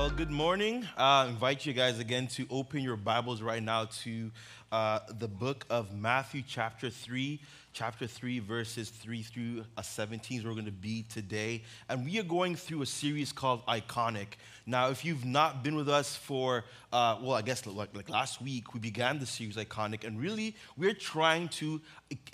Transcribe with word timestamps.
Well, 0.00 0.08
good 0.08 0.30
morning. 0.30 0.84
Uh, 0.96 1.02
I 1.02 1.26
invite 1.28 1.66
you 1.66 1.74
guys 1.74 1.98
again 1.98 2.26
to 2.28 2.46
open 2.48 2.80
your 2.80 2.96
Bibles 2.96 3.42
right 3.42 3.62
now 3.62 3.84
to 4.02 4.30
uh, 4.72 5.00
the 5.18 5.28
book 5.28 5.66
of 5.68 5.94
Matthew, 5.94 6.42
chapter 6.48 6.88
3 6.88 7.38
chapter 7.72 8.06
3, 8.06 8.40
verses 8.40 8.90
3 8.90 9.22
through 9.22 9.64
uh, 9.76 9.82
17 9.82 10.38
is 10.38 10.44
where 10.44 10.50
we're 10.50 10.54
going 10.54 10.66
to 10.66 10.72
be 10.72 11.04
today. 11.08 11.62
And 11.88 12.04
we 12.04 12.18
are 12.18 12.24
going 12.24 12.56
through 12.56 12.82
a 12.82 12.86
series 12.86 13.32
called 13.32 13.64
Iconic. 13.66 14.26
Now, 14.66 14.88
if 14.88 15.04
you've 15.04 15.24
not 15.24 15.62
been 15.62 15.76
with 15.76 15.88
us 15.88 16.16
for, 16.16 16.64
uh, 16.92 17.18
well, 17.20 17.34
I 17.34 17.42
guess 17.42 17.64
like, 17.66 17.96
like, 17.96 18.08
last 18.08 18.42
week, 18.42 18.74
we 18.74 18.80
began 18.80 19.18
the 19.18 19.26
series 19.26 19.56
Iconic, 19.56 20.04
and 20.04 20.20
really 20.20 20.56
we're 20.76 20.94
trying 20.94 21.48
to 21.48 21.80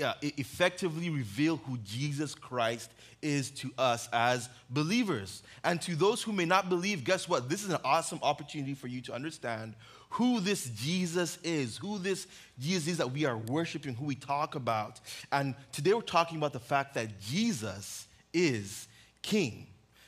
uh, 0.03 0.15
effectively 0.23 1.11
reveal 1.11 1.57
who 1.59 1.79
Jesus 1.79 2.35
Christ 2.35 2.91
is 3.23 3.51
to 3.51 3.73
us 3.79 4.09
as 4.13 4.49
believers. 4.71 5.43
And 5.65 5.81
to 5.83 5.97
those 5.97 6.23
who 6.23 6.33
may 6.33 6.45
not 6.45 6.69
believe, 6.69 7.05
guess 7.05 7.29
what? 7.29 7.49
This 7.49 7.63
is 7.63 7.71
an 7.71 7.81
awesome 7.85 8.21
opportunity 8.23 8.75
for 8.75 8.89
you 8.89 9.01
to 9.03 9.13
understand 9.13 9.75
who 10.17 10.41
this 10.41 10.71
Jesus 10.71 11.39
is, 11.45 11.77
who 11.77 11.99
this 11.99 12.27
Jesus 12.59 12.89
is 12.89 12.97
that 12.97 13.13
we 13.13 13.27
are 13.27 13.37
worshiping, 13.37 13.95
who 13.95 14.07
we 14.07 14.15
talk 14.15 14.55
about. 14.55 14.99
And 15.31 15.55
today 15.73 15.93
we're 15.93 16.01
talking 16.01 16.39
about 16.39 16.55
the 16.55 16.59
fact 16.59 16.95
that 16.95 17.21
Jesus 17.21 18.07
is 18.33 18.89
King. 19.21 19.67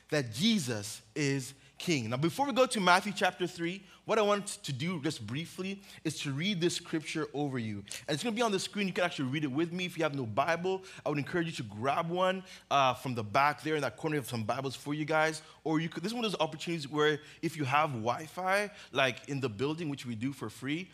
That 0.08 0.32
Jesus 0.32 1.02
is 1.14 1.52
King. 1.76 2.08
Now, 2.08 2.16
before 2.16 2.46
we 2.46 2.54
go 2.54 2.64
to 2.64 2.80
Matthew 2.80 3.12
chapter 3.14 3.46
3, 3.46 3.82
what 4.08 4.18
I 4.18 4.22
want 4.22 4.46
to 4.62 4.72
do 4.72 5.02
just 5.02 5.26
briefly 5.26 5.82
is 6.02 6.18
to 6.20 6.32
read 6.32 6.62
this 6.62 6.74
scripture 6.74 7.26
over 7.34 7.58
you. 7.58 7.84
And 8.06 8.14
it's 8.14 8.22
going 8.22 8.34
to 8.34 8.36
be 8.38 8.40
on 8.40 8.50
the 8.50 8.58
screen. 8.58 8.86
You 8.86 8.94
can 8.94 9.04
actually 9.04 9.28
read 9.28 9.44
it 9.44 9.52
with 9.52 9.70
me. 9.70 9.84
If 9.84 9.98
you 9.98 10.02
have 10.04 10.14
no 10.14 10.24
Bible, 10.24 10.82
I 11.04 11.10
would 11.10 11.18
encourage 11.18 11.44
you 11.44 11.52
to 11.52 11.62
grab 11.64 12.08
one 12.08 12.42
uh, 12.70 12.94
from 12.94 13.14
the 13.14 13.22
back 13.22 13.62
there 13.62 13.74
in 13.74 13.82
that 13.82 13.98
corner. 13.98 14.16
of 14.16 14.26
some 14.26 14.44
Bibles 14.44 14.74
for 14.74 14.94
you 14.94 15.04
guys. 15.04 15.42
Or 15.62 15.78
you 15.78 15.90
could, 15.90 16.02
this 16.02 16.12
is 16.12 16.14
one 16.14 16.24
of 16.24 16.32
those 16.32 16.40
opportunities 16.40 16.90
where 16.90 17.20
if 17.42 17.58
you 17.58 17.64
have 17.64 17.90
Wi 17.90 18.24
Fi, 18.24 18.70
like 18.92 19.28
in 19.28 19.40
the 19.40 19.48
building, 19.50 19.90
which 19.90 20.06
we 20.06 20.14
do 20.14 20.32
for 20.32 20.48
free, 20.48 20.88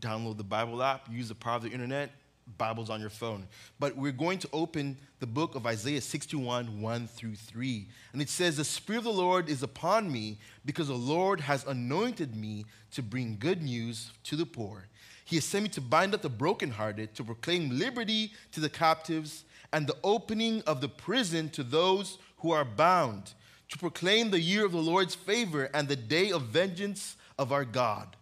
download 0.00 0.36
the 0.36 0.44
Bible 0.44 0.82
app, 0.82 1.10
use 1.10 1.28
the 1.28 1.34
power 1.34 1.56
of 1.56 1.62
the 1.62 1.70
internet, 1.70 2.10
Bibles 2.56 2.88
on 2.88 3.00
your 3.00 3.10
phone. 3.10 3.46
But 3.78 3.96
we're 3.96 4.12
going 4.12 4.38
to 4.38 4.48
open 4.52 4.96
the 5.20 5.26
book 5.26 5.54
of 5.54 5.66
Isaiah 5.66 6.00
61, 6.00 6.80
1 6.80 7.08
through 7.08 7.34
3. 7.34 7.86
And 8.12 8.22
it 8.22 8.30
says, 8.30 8.56
The 8.56 8.64
Spirit 8.64 8.98
of 8.98 9.04
the 9.04 9.12
Lord 9.12 9.48
is 9.48 9.62
upon 9.62 10.10
me 10.10 10.38
because 10.64 10.88
the 10.88 10.94
Lord 10.94 11.40
has 11.40 11.66
anointed 11.66 12.34
me 12.34 12.64
to 12.92 13.02
bring 13.02 13.36
good 13.38 13.62
news 13.62 14.12
to 14.24 14.36
the 14.36 14.46
poor. 14.46 14.88
He 15.24 15.36
has 15.36 15.44
sent 15.44 15.64
me 15.64 15.68
to 15.70 15.80
bind 15.80 16.14
up 16.14 16.22
the 16.22 16.30
brokenhearted, 16.30 17.14
to 17.16 17.24
proclaim 17.24 17.78
liberty 17.78 18.32
to 18.52 18.60
the 18.60 18.70
captives, 18.70 19.44
and 19.72 19.86
the 19.86 19.96
opening 20.02 20.62
of 20.66 20.80
the 20.80 20.88
prison 20.88 21.50
to 21.50 21.62
those 21.62 22.18
who 22.38 22.50
are 22.52 22.64
bound, 22.64 23.34
to 23.68 23.76
proclaim 23.76 24.30
the 24.30 24.40
year 24.40 24.64
of 24.64 24.72
the 24.72 24.78
Lord's 24.78 25.14
favor 25.14 25.68
and 25.74 25.86
the 25.86 25.96
day 25.96 26.32
of 26.32 26.42
vengeance 26.42 27.16
of 27.38 27.52
our 27.52 27.66
God, 27.66 28.16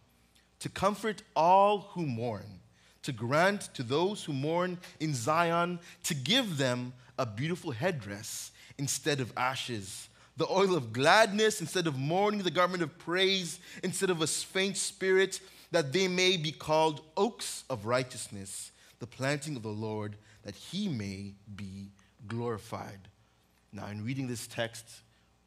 to 0.59 0.69
comfort 0.69 1.23
all 1.37 1.91
who 1.93 2.07
mourn 2.07 2.61
to 3.07 3.13
grant 3.13 3.73
to 3.75 3.83
those 3.83 4.25
who 4.25 4.33
mourn 4.33 4.79
in 5.01 5.15
Zion, 5.15 5.79
to 6.03 6.15
give 6.15 6.59
them 6.59 6.93
a 7.19 7.25
beautiful 7.25 7.71
headdress 7.71 8.51
instead 8.79 9.21
of 9.21 9.33
ashes, 9.37 10.09
the 10.37 10.47
oil 10.51 10.77
of 10.77 10.93
gladness 10.93 11.61
instead 11.61 11.87
of 11.87 11.97
mourning, 11.97 12.43
the 12.43 12.51
garment 12.51 12.83
of 12.83 12.99
praise 12.99 13.59
instead 13.83 14.11
of 14.11 14.21
a 14.21 14.27
faint 14.27 14.77
spirit, 14.77 15.41
that 15.71 15.93
they 15.93 16.09
may 16.09 16.37
be 16.37 16.51
called 16.51 17.01
oaks 17.17 17.65
of 17.71 17.87
righteousness, 17.87 18.73
the 18.99 19.07
planting 19.07 19.57
of 19.57 19.63
the 19.63 19.69
Lord, 19.69 20.17
that 20.45 20.57
he 20.57 20.89
may 20.89 21.33
be 21.55 21.89
glorified. 22.27 23.09
Now, 23.73 23.87
in 23.87 24.05
reading 24.05 24.27
this 24.27 24.47
text, 24.49 24.85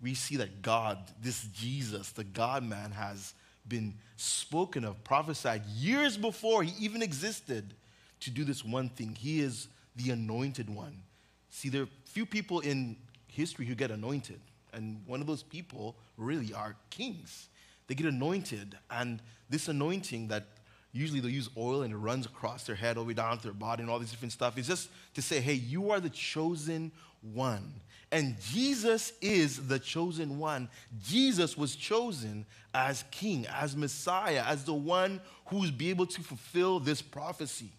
we 0.01 0.13
see 0.13 0.37
that 0.37 0.61
God, 0.61 0.97
this 1.21 1.43
Jesus, 1.53 2.11
the 2.11 2.23
God 2.23 2.63
man, 2.63 2.91
has 2.91 3.33
been 3.69 3.93
spoken 4.17 4.83
of, 4.83 5.03
prophesied 5.03 5.65
years 5.67 6.17
before 6.17 6.63
he 6.63 6.73
even 6.83 7.01
existed 7.01 7.73
to 8.21 8.29
do 8.29 8.43
this 8.43 8.65
one 8.65 8.89
thing. 8.89 9.15
He 9.15 9.39
is 9.39 9.67
the 9.95 10.11
anointed 10.11 10.69
one. 10.69 11.03
See, 11.49 11.69
there 11.69 11.83
are 11.83 11.89
few 12.05 12.25
people 12.25 12.59
in 12.59 12.97
history 13.27 13.65
who 13.65 13.75
get 13.75 13.91
anointed, 13.91 14.39
and 14.73 15.01
one 15.05 15.21
of 15.21 15.27
those 15.27 15.43
people 15.43 15.95
really 16.17 16.53
are 16.53 16.75
kings. 16.89 17.47
They 17.87 17.95
get 17.95 18.07
anointed, 18.07 18.77
and 18.91 19.21
this 19.49 19.67
anointing 19.67 20.27
that 20.27 20.45
usually 20.91 21.19
they'll 21.19 21.31
use 21.31 21.49
oil 21.57 21.83
and 21.83 21.93
it 21.93 21.97
runs 21.97 22.25
across 22.25 22.63
their 22.63 22.75
head 22.75 22.97
all 22.97 23.03
the 23.03 23.09
way 23.09 23.13
down 23.13 23.37
to 23.37 23.43
their 23.43 23.53
body 23.53 23.83
and 23.83 23.91
all 23.91 23.99
this 23.99 24.09
different 24.09 24.31
stuff 24.31 24.57
is 24.57 24.67
just 24.67 24.89
to 25.13 25.21
say, 25.21 25.39
hey, 25.39 25.53
you 25.53 25.91
are 25.91 25.99
the 25.99 26.09
chosen 26.09 26.91
one. 27.21 27.73
And 28.11 28.35
Jesus 28.41 29.13
is 29.21 29.67
the 29.67 29.77
chosen 29.77 30.39
one. 30.39 30.67
Jesus 31.03 31.55
was 31.55 31.75
chosen 31.75 32.45
as 32.73 33.03
king, 33.11 33.45
as 33.47 33.75
Messiah, 33.75 34.43
as 34.45 34.63
the 34.63 34.73
one 34.73 35.21
who's 35.45 35.69
be 35.69 35.89
able 35.89 36.07
to 36.07 36.21
fulfill 36.21 36.79
this 36.79 37.01
prophecy. 37.01 37.69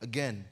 Again, 0.00 0.44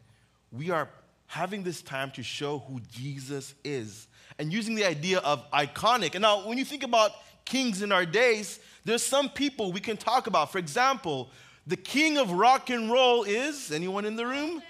we 0.52 0.70
are 0.70 0.88
having 1.26 1.62
this 1.62 1.80
time 1.80 2.10
to 2.12 2.22
show 2.22 2.58
who 2.68 2.80
Jesus 2.92 3.54
is 3.64 4.06
and 4.38 4.52
using 4.52 4.74
the 4.74 4.84
idea 4.84 5.18
of 5.18 5.50
iconic. 5.52 6.14
And 6.14 6.22
now, 6.22 6.46
when 6.46 6.58
you 6.58 6.64
think 6.64 6.82
about 6.82 7.12
kings 7.44 7.82
in 7.82 7.92
our 7.92 8.04
days, 8.04 8.60
there's 8.84 9.02
some 9.02 9.28
people 9.30 9.72
we 9.72 9.80
can 9.80 9.96
talk 9.96 10.26
about. 10.26 10.52
For 10.52 10.58
example, 10.58 11.30
the 11.66 11.76
king 11.76 12.18
of 12.18 12.30
rock 12.30 12.68
and 12.68 12.90
roll 12.90 13.24
is 13.24 13.72
anyone 13.72 14.04
in 14.04 14.16
the 14.16 14.26
room? 14.26 14.62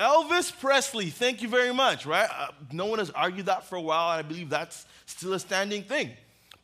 Elvis 0.00 0.50
Presley, 0.58 1.10
thank 1.10 1.42
you 1.42 1.48
very 1.48 1.74
much, 1.74 2.06
right? 2.06 2.28
Uh, 2.34 2.48
no 2.72 2.86
one 2.86 2.98
has 3.00 3.10
argued 3.10 3.44
that 3.46 3.64
for 3.64 3.76
a 3.76 3.82
while, 3.82 4.12
and 4.12 4.24
I 4.24 4.26
believe 4.26 4.48
that's 4.48 4.86
still 5.04 5.34
a 5.34 5.38
standing 5.38 5.82
thing. 5.82 6.12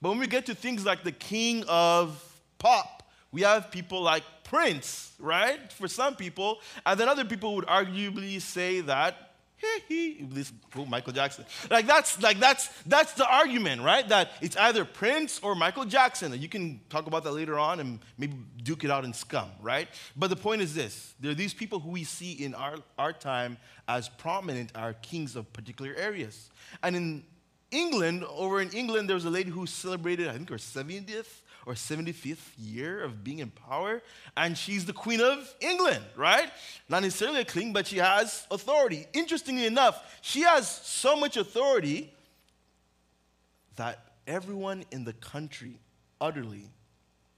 But 0.00 0.08
when 0.08 0.18
we 0.18 0.26
get 0.26 0.46
to 0.46 0.54
things 0.54 0.86
like 0.86 1.04
the 1.04 1.12
king 1.12 1.62
of 1.68 2.22
pop, 2.56 3.02
we 3.32 3.42
have 3.42 3.70
people 3.70 4.00
like 4.00 4.22
Prince, 4.44 5.12
right? 5.18 5.70
For 5.70 5.86
some 5.86 6.16
people. 6.16 6.60
And 6.86 6.98
then 6.98 7.10
other 7.10 7.26
people 7.26 7.56
would 7.56 7.66
arguably 7.66 8.40
say 8.40 8.80
that 8.80 9.25
this 9.88 10.52
Michael 10.86 11.12
Jackson. 11.12 11.44
Like 11.70 11.86
that's 11.86 12.20
like 12.22 12.38
that's 12.38 12.68
that's 12.84 13.12
the 13.14 13.28
argument, 13.28 13.82
right? 13.82 14.06
That 14.08 14.30
it's 14.40 14.56
either 14.56 14.84
Prince 14.84 15.40
or 15.42 15.54
Michael 15.54 15.84
Jackson. 15.84 16.38
You 16.40 16.48
can 16.48 16.80
talk 16.90 17.06
about 17.06 17.24
that 17.24 17.32
later 17.32 17.58
on 17.58 17.80
and 17.80 18.00
maybe 18.18 18.36
duke 18.62 18.84
it 18.84 18.90
out 18.90 19.04
in 19.04 19.12
scum, 19.12 19.50
right? 19.60 19.88
But 20.16 20.30
the 20.30 20.36
point 20.36 20.62
is 20.62 20.74
this: 20.74 21.14
there 21.20 21.30
are 21.30 21.34
these 21.34 21.54
people 21.54 21.80
who 21.80 21.90
we 21.90 22.04
see 22.04 22.32
in 22.32 22.54
our, 22.54 22.76
our 22.98 23.12
time 23.12 23.56
as 23.88 24.08
prominent, 24.08 24.72
are 24.74 24.94
kings 24.94 25.36
of 25.36 25.52
particular 25.52 25.94
areas. 25.96 26.50
And 26.82 26.96
in 26.96 27.24
England, 27.70 28.24
over 28.24 28.60
in 28.60 28.70
England, 28.70 29.08
there 29.08 29.14
was 29.14 29.24
a 29.24 29.30
lady 29.30 29.50
who 29.50 29.66
celebrated, 29.66 30.28
I 30.28 30.32
think, 30.32 30.50
her 30.50 30.56
70th 30.56 31.42
or 31.66 31.74
75th 31.74 32.52
year 32.56 33.02
of 33.02 33.24
being 33.24 33.40
in 33.40 33.50
power, 33.50 34.00
and 34.36 34.56
she's 34.56 34.84
the 34.84 34.92
Queen 34.92 35.20
of 35.20 35.52
England, 35.60 36.04
right? 36.14 36.48
Not 36.88 37.02
necessarily 37.02 37.40
a 37.40 37.44
king, 37.44 37.72
but 37.72 37.88
she 37.88 37.98
has 37.98 38.46
authority. 38.52 39.06
Interestingly 39.12 39.66
enough, 39.66 40.18
she 40.22 40.42
has 40.42 40.68
so 40.68 41.16
much 41.16 41.36
authority 41.36 42.12
that 43.74 44.12
everyone 44.28 44.84
in 44.92 45.04
the 45.04 45.12
country 45.14 45.80
utterly, 46.20 46.70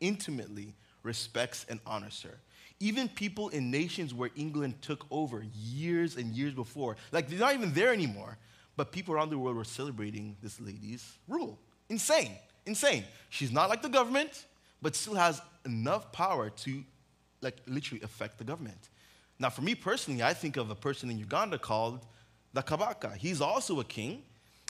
intimately 0.01 0.75
respects 1.03 1.65
and 1.69 1.81
honors 1.87 2.23
her. 2.23 2.39
Even 2.81 3.09
people 3.09 3.49
in 3.49 3.71
nations 3.71 4.15
where 4.15 4.31
England 4.37 4.81
took 4.83 5.07
over 5.11 5.45
years 5.55 6.17
and 6.17 6.35
years 6.35 6.53
before, 6.53 6.97
like 7.13 7.29
they're 7.29 7.39
not 7.39 7.55
even 7.55 7.73
there 7.73 7.93
anymore, 7.93 8.39
but 8.79 8.93
people 8.93 9.13
around 9.13 9.29
the 9.31 9.37
world 9.37 9.57
were 9.57 9.65
celebrating 9.65 10.37
this 10.41 10.61
lady's 10.61 11.19
rule. 11.27 11.59
Insane. 11.89 12.31
Insane. 12.65 13.03
She's 13.29 13.51
not 13.51 13.69
like 13.69 13.83
the 13.83 13.89
government, 13.89 14.45
but 14.81 14.95
still 14.95 15.17
has 15.17 15.43
enough 15.67 16.13
power 16.13 16.49
to 16.49 16.85
like 17.43 17.57
literally 17.67 18.03
affect 18.05 18.39
the 18.39 18.45
government. 18.45 18.79
Now, 19.41 19.51
for 19.51 19.63
me 19.63 19.75
personally, 19.75 20.23
I 20.23 20.33
think 20.33 20.57
of 20.57 20.71
a 20.71 20.77
person 20.77 21.11
in 21.11 21.19
Uganda 21.19 21.59
called 21.59 22.07
the 22.53 22.63
Kabaka. 22.63 23.17
He's 23.17 23.41
also 23.41 23.81
a 23.81 23.85
king, 23.85 24.23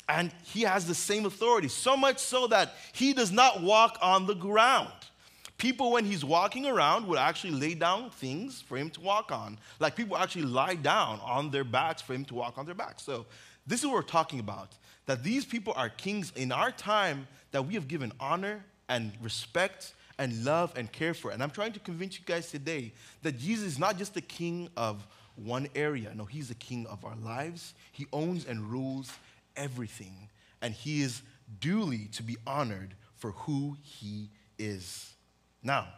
and 0.08 0.32
he 0.42 0.62
has 0.62 0.86
the 0.86 0.94
same 0.94 1.26
authority, 1.26 1.68
so 1.68 1.94
much 1.94 2.18
so 2.18 2.46
that 2.46 2.76
he 2.92 3.12
does 3.12 3.30
not 3.30 3.62
walk 3.62 3.98
on 4.00 4.26
the 4.26 4.34
ground. 4.34 4.92
People, 5.58 5.90
when 5.90 6.04
he's 6.04 6.24
walking 6.24 6.66
around, 6.66 7.06
would 7.08 7.18
actually 7.18 7.50
lay 7.50 7.74
down 7.74 8.10
things 8.10 8.62
for 8.62 8.78
him 8.78 8.90
to 8.90 9.00
walk 9.00 9.32
on. 9.32 9.58
Like 9.80 9.96
people 9.96 10.16
actually 10.16 10.44
lie 10.44 10.76
down 10.76 11.20
on 11.24 11.50
their 11.50 11.64
backs 11.64 12.00
for 12.00 12.14
him 12.14 12.24
to 12.26 12.34
walk 12.34 12.58
on 12.58 12.64
their 12.64 12.76
backs. 12.76 13.02
So, 13.02 13.26
this 13.66 13.80
is 13.80 13.86
what 13.86 13.96
we're 13.96 14.02
talking 14.02 14.40
about 14.40 14.72
that 15.06 15.22
these 15.24 15.44
people 15.44 15.72
are 15.74 15.88
kings 15.88 16.32
in 16.36 16.52
our 16.52 16.70
time 16.70 17.26
that 17.50 17.66
we 17.66 17.74
have 17.74 17.88
given 17.88 18.12
honor 18.20 18.64
and 18.88 19.12
respect 19.22 19.94
and 20.18 20.44
love 20.44 20.72
and 20.76 20.92
care 20.92 21.14
for. 21.14 21.30
And 21.30 21.42
I'm 21.42 21.50
trying 21.50 21.72
to 21.72 21.80
convince 21.80 22.18
you 22.18 22.24
guys 22.26 22.50
today 22.50 22.92
that 23.22 23.38
Jesus 23.38 23.66
is 23.66 23.78
not 23.78 23.96
just 23.96 24.14
the 24.14 24.20
king 24.20 24.68
of 24.76 25.06
one 25.36 25.68
area. 25.74 26.12
No, 26.14 26.24
he's 26.24 26.48
the 26.48 26.54
king 26.54 26.86
of 26.86 27.04
our 27.04 27.16
lives. 27.16 27.74
He 27.92 28.06
owns 28.12 28.44
and 28.44 28.70
rules 28.70 29.10
everything. 29.56 30.28
And 30.60 30.74
he 30.74 31.02
is 31.02 31.22
duly 31.60 32.08
to 32.12 32.22
be 32.22 32.36
honored 32.46 32.94
for 33.16 33.30
who 33.32 33.76
he 33.82 34.28
is. 34.58 35.14
Now, 35.62 35.88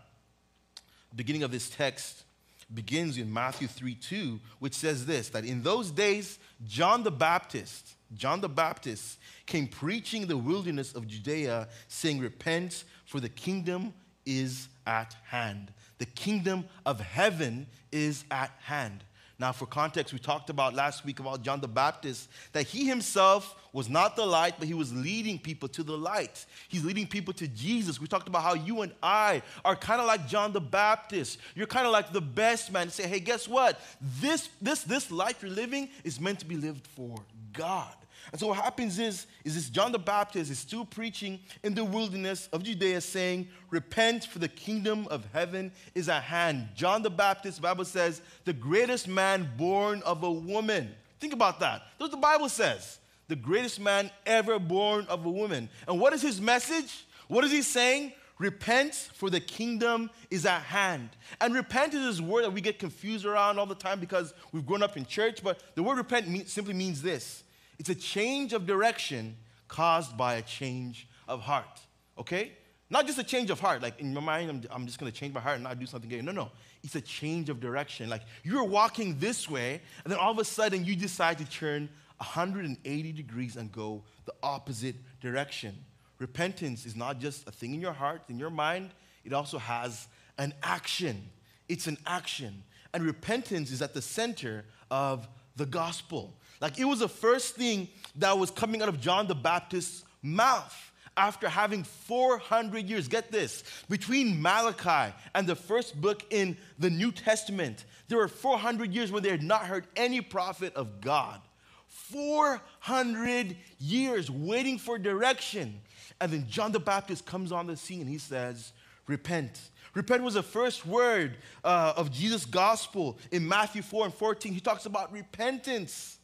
the 1.10 1.16
beginning 1.16 1.42
of 1.42 1.50
this 1.50 1.68
text, 1.68 2.24
begins 2.72 3.18
in 3.18 3.32
Matthew 3.32 3.68
3 3.68 3.94
2, 3.94 4.40
which 4.58 4.74
says 4.74 5.06
this 5.06 5.28
that 5.30 5.44
in 5.44 5.62
those 5.62 5.90
days, 5.90 6.38
John 6.66 7.02
the 7.02 7.10
Baptist, 7.10 7.94
John 8.14 8.40
the 8.40 8.48
Baptist 8.48 9.18
came 9.46 9.66
preaching 9.66 10.26
the 10.26 10.36
wilderness 10.36 10.94
of 10.94 11.06
Judea, 11.06 11.68
saying, 11.88 12.20
Repent, 12.20 12.84
for 13.04 13.20
the 13.20 13.28
kingdom 13.28 13.92
is 14.24 14.68
at 14.86 15.16
hand. 15.26 15.72
The 15.98 16.06
kingdom 16.06 16.64
of 16.86 17.00
heaven 17.00 17.66
is 17.92 18.24
at 18.30 18.52
hand. 18.62 19.04
Now, 19.40 19.52
for 19.52 19.64
context, 19.64 20.12
we 20.12 20.18
talked 20.18 20.50
about 20.50 20.74
last 20.74 21.02
week 21.02 21.18
about 21.18 21.40
John 21.42 21.62
the 21.62 21.66
Baptist, 21.66 22.28
that 22.52 22.66
he 22.66 22.86
himself 22.86 23.56
was 23.72 23.88
not 23.88 24.14
the 24.14 24.26
light, 24.26 24.56
but 24.58 24.68
he 24.68 24.74
was 24.74 24.92
leading 24.92 25.38
people 25.38 25.66
to 25.70 25.82
the 25.82 25.96
light. 25.96 26.44
He's 26.68 26.84
leading 26.84 27.06
people 27.06 27.32
to 27.34 27.48
Jesus. 27.48 27.98
We 27.98 28.06
talked 28.06 28.28
about 28.28 28.42
how 28.42 28.52
you 28.52 28.82
and 28.82 28.92
I 29.02 29.40
are 29.64 29.74
kind 29.74 29.98
of 29.98 30.06
like 30.06 30.28
John 30.28 30.52
the 30.52 30.60
Baptist. 30.60 31.38
You're 31.54 31.66
kind 31.66 31.86
of 31.86 31.92
like 31.92 32.12
the 32.12 32.20
best 32.20 32.70
man 32.70 32.90
say, 32.90 33.08
hey, 33.08 33.18
guess 33.18 33.48
what? 33.48 33.80
This, 34.20 34.50
this, 34.60 34.82
this 34.82 35.10
life 35.10 35.40
you're 35.40 35.50
living 35.50 35.88
is 36.04 36.20
meant 36.20 36.40
to 36.40 36.46
be 36.46 36.58
lived 36.58 36.86
for 36.88 37.16
God. 37.54 37.94
And 38.32 38.40
so 38.40 38.48
what 38.48 38.58
happens 38.58 38.98
is, 38.98 39.26
is 39.44 39.54
this 39.54 39.68
John 39.68 39.92
the 39.92 39.98
Baptist 39.98 40.50
is 40.50 40.58
still 40.58 40.84
preaching 40.84 41.40
in 41.62 41.74
the 41.74 41.84
wilderness 41.84 42.48
of 42.52 42.62
Judea, 42.62 43.00
saying, 43.00 43.48
Repent, 43.70 44.24
for 44.24 44.38
the 44.38 44.48
kingdom 44.48 45.06
of 45.08 45.24
heaven 45.32 45.72
is 45.94 46.08
at 46.08 46.22
hand. 46.22 46.68
John 46.74 47.02
the 47.02 47.10
Baptist, 47.10 47.60
Bible 47.60 47.84
says, 47.84 48.22
the 48.44 48.52
greatest 48.52 49.08
man 49.08 49.50
born 49.56 50.02
of 50.04 50.22
a 50.22 50.30
woman. 50.30 50.94
Think 51.18 51.32
about 51.32 51.60
that. 51.60 51.82
That's 51.98 52.00
what 52.00 52.10
the 52.10 52.16
Bible 52.16 52.48
says. 52.48 52.98
The 53.28 53.36
greatest 53.36 53.80
man 53.80 54.10
ever 54.26 54.58
born 54.58 55.06
of 55.08 55.24
a 55.24 55.30
woman. 55.30 55.68
And 55.86 56.00
what 56.00 56.12
is 56.12 56.22
his 56.22 56.40
message? 56.40 57.06
What 57.28 57.44
is 57.44 57.52
he 57.52 57.62
saying? 57.62 58.12
Repent, 58.40 58.94
for 58.94 59.28
the 59.28 59.38
kingdom 59.38 60.08
is 60.30 60.46
at 60.46 60.62
hand. 60.62 61.10
And 61.42 61.54
repent 61.54 61.92
is 61.92 62.02
this 62.16 62.20
word 62.22 62.44
that 62.44 62.52
we 62.52 62.62
get 62.62 62.78
confused 62.78 63.26
around 63.26 63.58
all 63.58 63.66
the 63.66 63.74
time 63.74 64.00
because 64.00 64.32
we've 64.50 64.64
grown 64.64 64.82
up 64.82 64.96
in 64.96 65.04
church, 65.04 65.42
but 65.44 65.62
the 65.74 65.82
word 65.82 65.98
repent 65.98 66.48
simply 66.48 66.72
means 66.72 67.02
this 67.02 67.44
it's 67.80 67.88
a 67.88 67.94
change 67.94 68.52
of 68.52 68.66
direction 68.66 69.38
caused 69.66 70.14
by 70.14 70.34
a 70.34 70.42
change 70.42 71.08
of 71.26 71.40
heart. 71.40 71.80
Okay? 72.18 72.52
Not 72.90 73.06
just 73.06 73.18
a 73.18 73.24
change 73.24 73.48
of 73.48 73.58
heart, 73.58 73.80
like 73.80 73.98
in 73.98 74.12
my 74.12 74.20
mind, 74.20 74.50
I'm, 74.50 74.62
I'm 74.70 74.86
just 74.86 74.98
gonna 74.98 75.10
change 75.10 75.32
my 75.32 75.40
heart 75.40 75.54
and 75.54 75.64
not 75.64 75.78
do 75.78 75.86
something 75.86 76.10
gay. 76.10 76.20
No, 76.20 76.30
no. 76.30 76.50
It's 76.84 76.94
a 76.94 77.00
change 77.00 77.48
of 77.48 77.58
direction. 77.58 78.10
Like 78.10 78.20
you're 78.44 78.64
walking 78.64 79.18
this 79.18 79.48
way, 79.48 79.80
and 80.04 80.12
then 80.12 80.18
all 80.18 80.30
of 80.30 80.38
a 80.38 80.44
sudden 80.44 80.84
you 80.84 80.94
decide 80.94 81.38
to 81.38 81.48
turn 81.48 81.88
180 82.18 83.12
degrees 83.12 83.56
and 83.56 83.72
go 83.72 84.02
the 84.26 84.34
opposite 84.42 84.96
direction. 85.22 85.74
Repentance 86.18 86.84
is 86.84 86.94
not 86.94 87.18
just 87.18 87.48
a 87.48 87.50
thing 87.50 87.72
in 87.72 87.80
your 87.80 87.94
heart, 87.94 88.20
in 88.28 88.38
your 88.38 88.50
mind, 88.50 88.90
it 89.24 89.32
also 89.32 89.56
has 89.56 90.06
an 90.36 90.52
action. 90.62 91.30
It's 91.70 91.86
an 91.86 91.96
action. 92.06 92.62
And 92.92 93.04
repentance 93.04 93.70
is 93.70 93.80
at 93.80 93.94
the 93.94 94.02
center 94.02 94.66
of 94.90 95.26
the 95.56 95.64
gospel. 95.64 96.34
Like 96.60 96.78
it 96.78 96.84
was 96.84 97.00
the 97.00 97.08
first 97.08 97.56
thing 97.56 97.88
that 98.16 98.38
was 98.38 98.50
coming 98.50 98.82
out 98.82 98.88
of 98.88 99.00
John 99.00 99.26
the 99.26 99.34
Baptist's 99.34 100.04
mouth 100.22 100.76
after 101.16 101.48
having 101.48 101.84
400 101.84 102.88
years. 102.88 103.08
Get 103.08 103.30
this 103.30 103.64
between 103.88 104.40
Malachi 104.40 105.14
and 105.34 105.46
the 105.46 105.56
first 105.56 106.00
book 106.00 106.24
in 106.30 106.56
the 106.78 106.90
New 106.90 107.12
Testament, 107.12 107.84
there 108.08 108.18
were 108.18 108.28
400 108.28 108.92
years 108.92 109.10
when 109.10 109.22
they 109.22 109.30
had 109.30 109.42
not 109.42 109.62
heard 109.62 109.86
any 109.96 110.20
prophet 110.20 110.74
of 110.74 111.00
God. 111.00 111.40
400 111.88 113.56
years 113.78 114.30
waiting 114.30 114.78
for 114.78 114.98
direction. 114.98 115.80
And 116.20 116.32
then 116.32 116.46
John 116.48 116.72
the 116.72 116.80
Baptist 116.80 117.26
comes 117.26 117.52
on 117.52 117.66
the 117.66 117.76
scene 117.76 118.00
and 118.00 118.10
he 118.10 118.18
says, 118.18 118.72
Repent. 119.06 119.58
Repent 119.94 120.22
was 120.22 120.34
the 120.34 120.42
first 120.42 120.86
word 120.86 121.36
uh, 121.64 121.94
of 121.96 122.12
Jesus' 122.12 122.46
gospel 122.46 123.18
in 123.32 123.46
Matthew 123.46 123.82
4 123.82 124.06
and 124.06 124.14
14. 124.14 124.52
He 124.52 124.60
talks 124.60 124.86
about 124.86 125.12
repentance. 125.12 126.18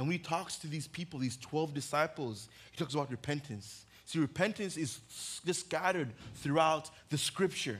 And 0.00 0.08
when 0.08 0.16
he 0.16 0.18
talks 0.18 0.56
to 0.56 0.66
these 0.66 0.88
people, 0.88 1.18
these 1.18 1.36
12 1.36 1.74
disciples, 1.74 2.48
he 2.70 2.78
talks 2.78 2.94
about 2.94 3.10
repentance. 3.10 3.84
See, 4.06 4.18
repentance 4.18 4.78
is 4.78 4.98
just 5.44 5.66
scattered 5.66 6.08
throughout 6.36 6.88
the 7.10 7.18
scripture. 7.18 7.78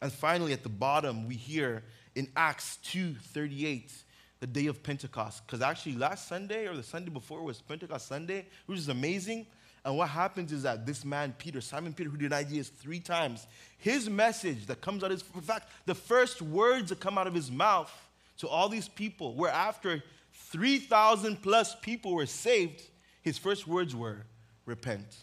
And 0.00 0.12
finally, 0.12 0.52
at 0.52 0.64
the 0.64 0.68
bottom, 0.68 1.28
we 1.28 1.36
hear 1.36 1.84
in 2.16 2.26
Acts 2.34 2.78
2:38, 2.82 3.92
the 4.40 4.48
day 4.48 4.66
of 4.66 4.82
Pentecost. 4.82 5.46
Because 5.46 5.62
actually, 5.62 5.94
last 5.94 6.26
Sunday 6.26 6.66
or 6.66 6.74
the 6.74 6.82
Sunday 6.82 7.10
before 7.10 7.44
was 7.44 7.62
Pentecost 7.62 8.08
Sunday, 8.08 8.48
which 8.66 8.80
is 8.80 8.88
amazing. 8.88 9.46
And 9.84 9.96
what 9.96 10.08
happens 10.08 10.50
is 10.50 10.64
that 10.64 10.86
this 10.86 11.04
man, 11.04 11.36
Peter, 11.38 11.60
Simon 11.60 11.94
Peter, 11.94 12.10
who 12.10 12.16
denied 12.16 12.48
Jesus 12.48 12.68
three 12.68 12.98
times, 12.98 13.46
his 13.78 14.10
message 14.10 14.66
that 14.66 14.80
comes 14.80 15.04
out 15.04 15.12
of 15.12 15.20
his, 15.20 15.28
in 15.36 15.42
fact, 15.42 15.68
the 15.86 15.94
first 15.94 16.42
words 16.42 16.88
that 16.88 16.98
come 16.98 17.16
out 17.16 17.28
of 17.28 17.34
his 17.34 17.48
mouth 17.48 17.92
to 18.38 18.48
all 18.48 18.68
these 18.68 18.88
people 18.88 19.36
were 19.36 19.48
after 19.48 20.02
3,000 20.32 21.42
plus 21.42 21.74
people 21.80 22.14
were 22.14 22.26
saved, 22.26 22.82
his 23.22 23.38
first 23.38 23.66
words 23.66 23.94
were, 23.94 24.26
repent. 24.66 25.16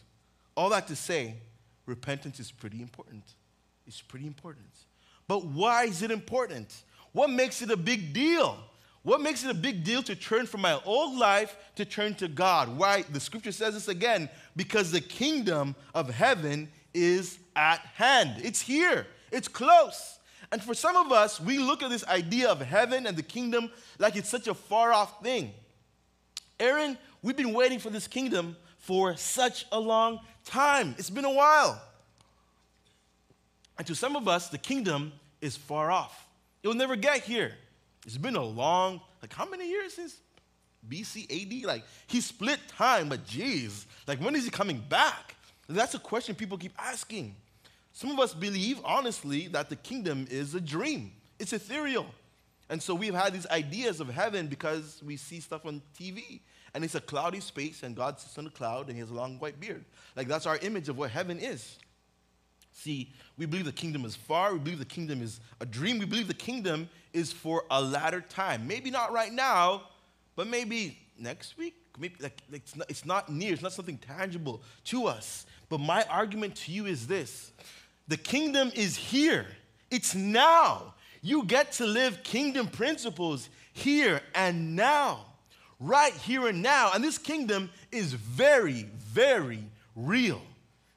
All 0.55 0.69
that 0.69 0.87
to 0.87 0.95
say, 0.95 1.35
repentance 1.85 2.39
is 2.39 2.51
pretty 2.51 2.81
important. 2.81 3.23
It's 3.87 4.01
pretty 4.01 4.27
important. 4.27 4.69
But 5.27 5.45
why 5.45 5.85
is 5.85 6.01
it 6.01 6.11
important? 6.11 6.83
What 7.11 7.29
makes 7.29 7.61
it 7.61 7.71
a 7.71 7.77
big 7.77 8.13
deal? 8.13 8.57
What 9.03 9.21
makes 9.21 9.43
it 9.43 9.49
a 9.49 9.55
big 9.55 9.83
deal 9.83 10.03
to 10.03 10.15
turn 10.15 10.45
from 10.45 10.61
my 10.61 10.79
old 10.85 11.17
life 11.17 11.55
to 11.75 11.85
turn 11.85 12.15
to 12.15 12.27
God? 12.27 12.77
Why? 12.77 13.03
The 13.03 13.19
scripture 13.19 13.51
says 13.51 13.73
this 13.73 13.87
again 13.87 14.29
because 14.55 14.91
the 14.91 15.01
kingdom 15.01 15.75
of 15.95 16.09
heaven 16.09 16.69
is 16.93 17.39
at 17.55 17.79
hand. 17.95 18.41
It's 18.43 18.61
here, 18.61 19.07
it's 19.31 19.47
close. 19.47 20.18
And 20.51 20.63
for 20.63 20.73
some 20.73 20.95
of 20.95 21.11
us, 21.11 21.39
we 21.39 21.59
look 21.59 21.83
at 21.83 21.89
this 21.89 22.05
idea 22.07 22.49
of 22.49 22.59
heaven 22.59 23.05
and 23.05 23.15
the 23.15 23.23
kingdom 23.23 23.71
like 23.99 24.15
it's 24.15 24.29
such 24.29 24.47
a 24.47 24.53
far 24.53 24.91
off 24.91 25.21
thing. 25.21 25.51
Aaron, 26.59 26.97
we've 27.21 27.37
been 27.37 27.53
waiting 27.53 27.79
for 27.79 27.89
this 27.89 28.07
kingdom 28.07 28.57
for 28.77 29.15
such 29.15 29.65
a 29.71 29.79
long 29.79 30.19
time. 30.45 30.95
It's 30.97 31.09
been 31.09 31.25
a 31.25 31.31
while. 31.31 31.81
And 33.77 33.85
to 33.87 33.95
some 33.95 34.15
of 34.15 34.27
us, 34.27 34.49
the 34.49 34.57
kingdom 34.57 35.13
is 35.39 35.55
far 35.55 35.91
off. 35.91 36.27
It 36.63 36.67
will 36.67 36.75
never 36.75 36.95
get 36.95 37.21
here. 37.21 37.53
It's 38.05 38.17
been 38.17 38.35
a 38.35 38.43
long, 38.43 39.01
like 39.21 39.33
how 39.33 39.45
many 39.45 39.69
years 39.69 39.93
since 39.93 40.17
BC 40.87 41.29
AD? 41.31 41.65
Like 41.65 41.83
he 42.07 42.21
split 42.21 42.59
time, 42.67 43.09
but 43.09 43.25
geez, 43.25 43.85
like 44.07 44.19
when 44.19 44.35
is 44.35 44.43
he 44.43 44.49
coming 44.49 44.83
back? 44.89 45.35
That's 45.67 45.93
a 45.93 45.99
question 45.99 46.35
people 46.35 46.57
keep 46.57 46.73
asking. 46.77 47.35
Some 47.99 48.11
of 48.11 48.19
us 48.21 48.33
believe, 48.33 48.79
honestly, 48.85 49.49
that 49.49 49.67
the 49.67 49.75
kingdom 49.75 50.25
is 50.31 50.55
a 50.55 50.61
dream, 50.61 51.11
it's 51.37 51.51
ethereal. 51.51 52.05
And 52.69 52.81
so 52.81 52.95
we've 52.95 53.13
had 53.13 53.33
these 53.33 53.45
ideas 53.47 53.99
of 53.99 54.07
heaven 54.07 54.47
because 54.47 55.01
we 55.05 55.17
see 55.17 55.41
stuff 55.41 55.65
on 55.65 55.81
TV. 55.99 56.39
And 56.73 56.85
it's 56.85 56.95
a 56.95 57.01
cloudy 57.01 57.41
space, 57.41 57.83
and 57.83 57.97
God 57.97 58.17
sits 58.17 58.37
on 58.37 58.47
a 58.47 58.49
cloud, 58.51 58.85
and 58.85 58.93
he 58.93 59.01
has 59.01 59.09
a 59.09 59.13
long 59.13 59.37
white 59.39 59.59
beard. 59.59 59.83
Like, 60.15 60.29
that's 60.29 60.45
our 60.45 60.55
image 60.59 60.87
of 60.87 60.97
what 60.97 61.11
heaven 61.11 61.39
is. 61.39 61.77
See, 62.71 63.11
we 63.37 63.45
believe 63.45 63.65
the 63.65 63.73
kingdom 63.73 64.05
is 64.05 64.15
far. 64.15 64.53
We 64.53 64.59
believe 64.59 64.79
the 64.79 64.85
kingdom 64.85 65.21
is 65.21 65.41
a 65.59 65.65
dream. 65.65 65.99
We 65.99 66.05
believe 66.05 66.29
the 66.29 66.33
kingdom 66.33 66.87
is 67.11 67.33
for 67.33 67.65
a 67.69 67.81
latter 67.81 68.21
time. 68.21 68.65
Maybe 68.65 68.91
not 68.91 69.11
right 69.11 69.33
now, 69.33 69.89
but 70.37 70.47
maybe 70.47 70.97
next 71.17 71.57
week. 71.57 71.75
Maybe 71.99 72.15
like, 72.21 72.41
it's, 72.53 72.77
not, 72.77 72.89
it's 72.89 73.05
not 73.05 73.29
near. 73.29 73.51
It's 73.51 73.61
not 73.61 73.73
something 73.73 73.97
tangible 73.97 74.63
to 74.85 75.07
us. 75.07 75.45
But 75.67 75.81
my 75.81 76.03
argument 76.09 76.55
to 76.55 76.71
you 76.71 76.85
is 76.85 77.05
this 77.05 77.51
the 78.09 78.17
kingdom 78.17 78.71
is 78.75 78.97
here, 78.97 79.45
it's 79.89 80.13
now. 80.13 80.95
You 81.21 81.43
get 81.45 81.73
to 81.73 81.85
live 81.85 82.23
kingdom 82.23 82.67
principles 82.67 83.49
here 83.71 84.21
and 84.33 84.75
now, 84.75 85.25
right 85.79 86.13
here 86.13 86.47
and 86.47 86.61
now. 86.61 86.91
And 86.93 87.03
this 87.03 87.17
kingdom 87.17 87.69
is 87.91 88.13
very, 88.13 88.83
very 88.97 89.63
real. 89.95 90.41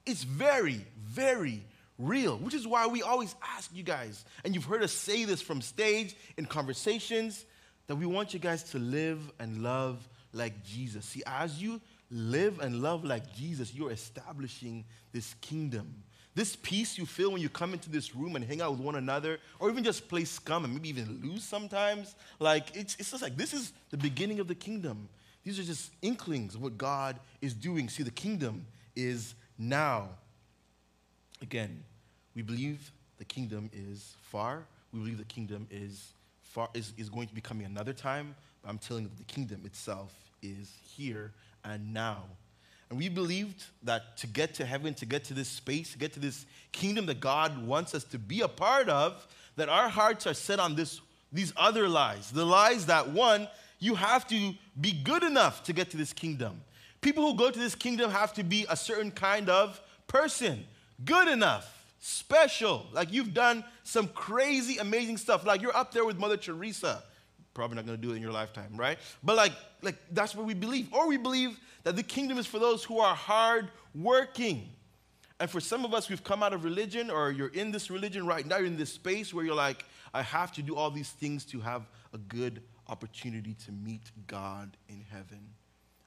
It's 0.06 0.24
very, 0.24 0.84
very 0.96 1.62
real, 1.98 2.38
which 2.38 2.54
is 2.54 2.66
why 2.66 2.86
we 2.86 3.02
always 3.02 3.34
ask 3.56 3.70
you 3.74 3.82
guys, 3.82 4.24
and 4.44 4.54
you've 4.54 4.64
heard 4.64 4.82
us 4.82 4.92
say 4.92 5.24
this 5.24 5.42
from 5.42 5.60
stage 5.60 6.16
in 6.36 6.46
conversations, 6.46 7.44
that 7.88 7.96
we 7.96 8.06
want 8.06 8.32
you 8.32 8.40
guys 8.40 8.62
to 8.70 8.78
live 8.78 9.20
and 9.38 9.62
love 9.62 10.08
like 10.32 10.64
Jesus. 10.64 11.04
See, 11.04 11.22
as 11.26 11.60
you 11.60 11.80
live 12.10 12.60
and 12.60 12.80
love 12.80 13.04
like 13.04 13.34
Jesus, 13.34 13.74
you're 13.74 13.90
establishing 13.90 14.84
this 15.12 15.34
kingdom. 15.40 16.04
This 16.34 16.56
peace 16.56 16.96
you 16.96 17.04
feel 17.04 17.30
when 17.30 17.42
you 17.42 17.50
come 17.50 17.74
into 17.74 17.90
this 17.90 18.14
room 18.14 18.36
and 18.36 18.44
hang 18.44 18.62
out 18.62 18.70
with 18.72 18.80
one 18.80 18.94
another, 18.94 19.38
or 19.58 19.70
even 19.70 19.84
just 19.84 20.08
play 20.08 20.24
scum 20.24 20.64
and 20.64 20.72
maybe 20.72 20.88
even 20.88 21.20
lose 21.22 21.44
sometimes, 21.44 22.14
like 22.38 22.74
it's, 22.74 22.96
it's 22.98 23.10
just 23.10 23.22
like 23.22 23.36
this 23.36 23.52
is 23.52 23.72
the 23.90 23.98
beginning 23.98 24.40
of 24.40 24.48
the 24.48 24.54
kingdom. 24.54 25.08
These 25.44 25.58
are 25.58 25.64
just 25.64 25.92
inklings 26.00 26.54
of 26.54 26.62
what 26.62 26.78
God 26.78 27.18
is 27.40 27.52
doing. 27.52 27.88
See, 27.88 28.02
the 28.02 28.10
kingdom 28.10 28.64
is 28.96 29.34
now. 29.58 30.08
Again, 31.42 31.82
we 32.34 32.42
believe 32.42 32.92
the 33.18 33.24
kingdom 33.24 33.68
is 33.72 34.16
far. 34.22 34.64
We 34.92 35.00
believe 35.00 35.18
the 35.18 35.24
kingdom 35.24 35.66
is 35.70 36.12
far 36.42 36.68
is, 36.74 36.92
is 36.96 37.08
going 37.08 37.28
to 37.28 37.34
be 37.34 37.40
coming 37.40 37.66
another 37.66 37.92
time. 37.92 38.34
But 38.62 38.70
I'm 38.70 38.78
telling 38.78 39.04
you 39.04 39.10
the 39.18 39.24
kingdom 39.24 39.62
itself 39.64 40.14
is 40.42 40.72
here 40.86 41.32
and 41.64 41.92
now. 41.92 42.24
And 42.92 42.98
we 42.98 43.08
believed 43.08 43.64
that 43.84 44.18
to 44.18 44.26
get 44.26 44.52
to 44.56 44.66
heaven, 44.66 44.92
to 44.92 45.06
get 45.06 45.24
to 45.24 45.32
this 45.32 45.48
space, 45.48 45.92
to 45.92 45.98
get 45.98 46.12
to 46.12 46.20
this 46.20 46.44
kingdom 46.72 47.06
that 47.06 47.20
God 47.20 47.66
wants 47.66 47.94
us 47.94 48.04
to 48.04 48.18
be 48.18 48.42
a 48.42 48.48
part 48.48 48.90
of, 48.90 49.26
that 49.56 49.70
our 49.70 49.88
hearts 49.88 50.26
are 50.26 50.34
set 50.34 50.60
on 50.60 50.74
this, 50.74 51.00
these 51.32 51.54
other 51.56 51.88
lies. 51.88 52.30
The 52.30 52.44
lies 52.44 52.84
that, 52.86 53.08
one, 53.08 53.48
you 53.78 53.94
have 53.94 54.28
to 54.28 54.52
be 54.78 54.92
good 54.92 55.22
enough 55.22 55.62
to 55.62 55.72
get 55.72 55.88
to 55.92 55.96
this 55.96 56.12
kingdom. 56.12 56.60
People 57.00 57.24
who 57.24 57.34
go 57.34 57.50
to 57.50 57.58
this 57.58 57.74
kingdom 57.74 58.10
have 58.10 58.34
to 58.34 58.44
be 58.44 58.66
a 58.68 58.76
certain 58.76 59.10
kind 59.10 59.48
of 59.48 59.80
person, 60.06 60.62
good 61.02 61.28
enough, 61.28 61.86
special. 61.98 62.88
Like 62.92 63.10
you've 63.10 63.32
done 63.32 63.64
some 63.84 64.06
crazy, 64.08 64.76
amazing 64.76 65.16
stuff. 65.16 65.46
Like 65.46 65.62
you're 65.62 65.74
up 65.74 65.92
there 65.92 66.04
with 66.04 66.18
Mother 66.18 66.36
Teresa. 66.36 67.02
Probably 67.54 67.76
not 67.76 67.86
going 67.86 67.98
to 67.98 68.02
do 68.02 68.12
it 68.12 68.16
in 68.16 68.22
your 68.22 68.32
lifetime, 68.32 68.72
right? 68.76 68.98
But 69.22 69.36
like, 69.36 69.52
like 69.82 69.96
that's 70.10 70.34
what 70.34 70.46
we 70.46 70.54
believe. 70.54 70.92
Or 70.92 71.06
we 71.06 71.16
believe 71.18 71.58
that 71.84 71.96
the 71.96 72.02
kingdom 72.02 72.38
is 72.38 72.46
for 72.46 72.58
those 72.58 72.82
who 72.84 72.98
are 72.98 73.14
hard 73.14 73.68
working. 73.94 74.68
And 75.38 75.50
for 75.50 75.60
some 75.60 75.84
of 75.84 75.92
us, 75.92 76.08
we've 76.08 76.22
come 76.22 76.42
out 76.42 76.52
of 76.52 76.64
religion, 76.64 77.10
or 77.10 77.30
you're 77.30 77.48
in 77.48 77.72
this 77.72 77.90
religion 77.90 78.26
right 78.26 78.46
now, 78.46 78.58
you're 78.58 78.66
in 78.66 78.76
this 78.76 78.92
space 78.92 79.34
where 79.34 79.44
you're 79.44 79.54
like, 79.54 79.84
I 80.14 80.22
have 80.22 80.52
to 80.52 80.62
do 80.62 80.76
all 80.76 80.90
these 80.90 81.10
things 81.10 81.44
to 81.46 81.60
have 81.60 81.82
a 82.12 82.18
good 82.18 82.62
opportunity 82.88 83.54
to 83.66 83.72
meet 83.72 84.10
God 84.26 84.76
in 84.88 85.04
heaven. 85.10 85.40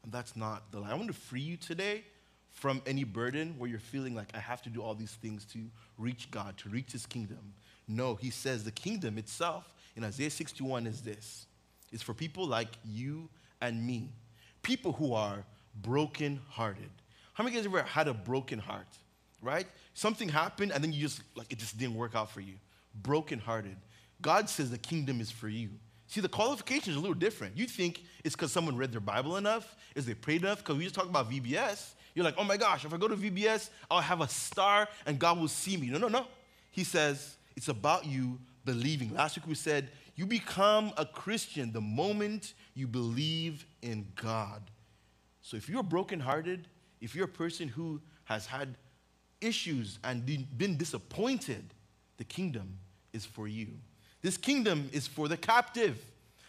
And 0.04 0.12
that's 0.12 0.36
not 0.36 0.72
the 0.72 0.80
lie. 0.80 0.92
I 0.92 0.94
want 0.94 1.08
to 1.08 1.14
free 1.14 1.42
you 1.42 1.58
today 1.58 2.06
from 2.52 2.82
any 2.86 3.04
burden 3.04 3.56
where 3.58 3.70
you're 3.70 3.80
feeling 3.80 4.16
like 4.16 4.30
I 4.34 4.40
have 4.40 4.62
to 4.62 4.70
do 4.70 4.82
all 4.82 4.96
these 4.96 5.12
things 5.12 5.44
to 5.46 5.60
reach 5.98 6.32
God, 6.32 6.58
to 6.60 6.70
reach 6.70 6.94
his 6.94 7.06
kingdom. 7.06 7.54
No, 7.88 8.16
he 8.16 8.30
says 8.30 8.64
the 8.64 8.72
kingdom 8.72 9.18
itself 9.18 9.74
in 9.96 10.04
Isaiah 10.04 10.30
61 10.30 10.88
is 10.88 11.02
this 11.02 11.48
it's 11.92 12.04
for 12.04 12.14
people 12.14 12.46
like 12.46 12.70
you 12.84 13.30
and 13.62 13.86
me, 13.86 14.10
people 14.64 14.92
who 14.92 15.14
are 15.14 15.46
broken 15.82 16.40
hearted. 16.50 16.90
How 17.34 17.44
many 17.44 17.58
of 17.58 17.64
you 17.64 17.70
guys 17.70 17.80
ever 17.80 17.88
had 17.88 18.08
a 18.08 18.14
broken 18.14 18.60
heart, 18.60 18.88
right? 19.42 19.68
Something 19.94 20.30
happened 20.30 20.72
and 20.72 20.84
then 20.84 20.94
you 20.94 21.02
just, 21.02 21.22
like, 21.36 21.52
it 21.52 21.58
just 21.58 21.78
didn't 21.78 21.96
work 21.96 22.16
out 22.16 22.32
for 22.32 22.42
you. 22.42 22.56
Broken 23.02 23.40
hearted. 23.40 23.76
God 24.22 24.50
says 24.50 24.72
the 24.72 24.78
kingdom 24.78 25.20
is 25.20 25.32
for 25.32 25.50
you. 25.50 25.70
See, 26.08 26.22
the 26.22 26.30
qualification 26.30 26.92
is 26.92 26.98
a 26.98 27.00
little 27.00 27.16
different. 27.16 27.58
You 27.58 27.66
think 27.66 28.04
it's 28.24 28.36
because 28.36 28.52
someone 28.52 28.78
read 28.78 28.92
their 28.92 29.02
Bible 29.02 29.38
enough? 29.38 29.76
Is 29.96 30.06
they 30.06 30.14
prayed 30.14 30.44
enough? 30.44 30.60
Because 30.60 30.78
we 30.78 30.84
just 30.84 30.96
talked 30.96 31.10
about 31.10 31.30
VBS. 31.30 31.94
You're 32.14 32.24
like, 32.24 32.36
oh 32.38 32.44
my 32.44 32.58
gosh, 32.58 32.86
if 32.86 32.94
I 32.94 32.98
go 32.98 33.08
to 33.08 33.16
VBS, 33.16 33.70
I'll 33.92 34.02
have 34.02 34.22
a 34.22 34.28
star 34.28 34.88
and 35.06 35.20
God 35.20 35.40
will 35.40 35.50
see 35.50 35.76
me. 35.76 35.88
No, 35.88 35.98
no, 35.98 36.08
no. 36.08 36.26
He 36.72 36.84
says, 36.84 37.36
it's 37.56 37.68
about 37.68 38.06
you 38.06 38.40
believing. 38.66 39.14
Last 39.14 39.38
week 39.38 39.48
we 39.48 39.56
said, 39.56 39.90
you 40.16 40.26
become 40.26 40.92
a 40.98 41.06
Christian 41.06 41.72
the 41.72 41.82
moment 41.82 42.54
you 42.74 42.88
believe 42.88 43.66
in 43.82 44.08
God. 44.16 44.64
So 45.42 45.58
if 45.58 45.70
you're 45.70 45.84
brokenhearted, 45.84 46.68
if 47.02 47.16
you're 47.16 47.26
a 47.26 47.28
person 47.28 47.68
who 47.68 48.02
has 48.24 48.46
had 48.48 48.76
issues 49.42 50.00
and 50.04 50.26
been 50.26 50.78
disappointed, 50.78 51.74
the 52.18 52.24
kingdom 52.24 52.80
is 53.14 53.26
for 53.26 53.48
you. 53.48 53.68
This 54.22 54.38
kingdom 54.38 54.90
is 54.92 55.06
for 55.06 55.28
the 55.28 55.38
captive. 55.38 56.04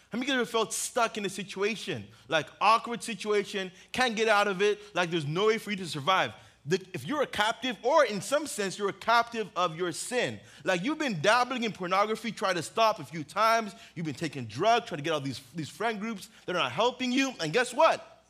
How 0.09 0.17
many 0.17 0.31
of 0.31 0.37
you 0.39 0.45
felt 0.45 0.73
stuck 0.73 1.17
in 1.17 1.25
a 1.25 1.29
situation, 1.29 2.05
like 2.29 2.47
awkward 2.61 3.03
situation, 3.03 3.71
can't 3.91 4.15
get 4.15 4.29
out 4.29 4.47
of 4.47 4.61
it, 4.61 4.79
like 4.95 5.11
there's 5.11 5.27
no 5.27 5.47
way 5.47 5.57
for 5.57 5.71
you 5.71 5.77
to 5.77 5.85
survive? 5.85 6.31
The, 6.67 6.81
if 6.93 7.07
you're 7.07 7.21
a 7.21 7.27
captive, 7.27 7.77
or 7.81 8.03
in 8.03 8.21
some 8.21 8.45
sense, 8.45 8.77
you're 8.77 8.89
a 8.89 8.93
captive 8.93 9.47
of 9.55 9.77
your 9.77 9.93
sin. 9.93 10.39
Like 10.65 10.83
you've 10.83 10.99
been 10.99 11.21
dabbling 11.21 11.63
in 11.63 11.71
pornography, 11.71 12.31
try 12.31 12.53
to 12.53 12.61
stop 12.61 12.99
a 12.99 13.05
few 13.05 13.23
times. 13.23 13.73
You've 13.95 14.05
been 14.05 14.15
taking 14.15 14.45
drugs, 14.45 14.87
trying 14.87 14.97
to 14.97 15.03
get 15.03 15.13
all 15.13 15.21
these, 15.21 15.39
these 15.55 15.69
friend 15.69 15.99
groups 15.99 16.27
that 16.45 16.55
are 16.55 16.59
not 16.59 16.73
helping 16.73 17.11
you. 17.11 17.33
And 17.39 17.53
guess 17.53 17.73
what? 17.73 18.23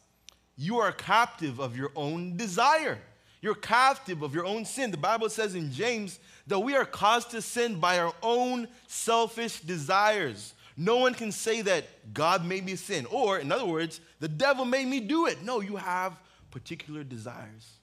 You 0.56 0.78
are 0.78 0.90
a 0.90 0.94
captive 0.94 1.60
of 1.60 1.76
your 1.76 1.92
own 1.96 2.38
desire. 2.38 3.00
You're 3.42 3.56
captive 3.56 4.22
of 4.22 4.34
your 4.34 4.46
own 4.46 4.66
sin. 4.66 4.92
The 4.92 4.98
Bible 4.98 5.30
says 5.30 5.56
in 5.56 5.72
James 5.72 6.20
that 6.48 6.60
we 6.60 6.76
are 6.76 6.86
caused 6.86 7.32
to 7.32 7.42
sin 7.42 7.80
by 7.80 8.00
our 8.00 8.14
own 8.22 8.68
selfish 8.88 9.62
desires. 9.62 10.54
No 10.76 10.98
one 10.98 11.16
can 11.16 11.32
say 11.32 11.62
that 11.64 12.14
God 12.14 12.46
made 12.46 12.64
me 12.64 12.76
sin, 12.76 13.08
or 13.10 13.40
in 13.40 13.52
other 13.52 13.66
words, 13.66 14.00
the 14.20 14.28
devil 14.28 14.64
made 14.64 14.88
me 14.88 15.00
do 15.00 15.26
it. 15.26 15.42
No, 15.42 15.60
you 15.60 15.76
have 15.76 16.20
particular 16.52 17.04
desires. 17.04 17.77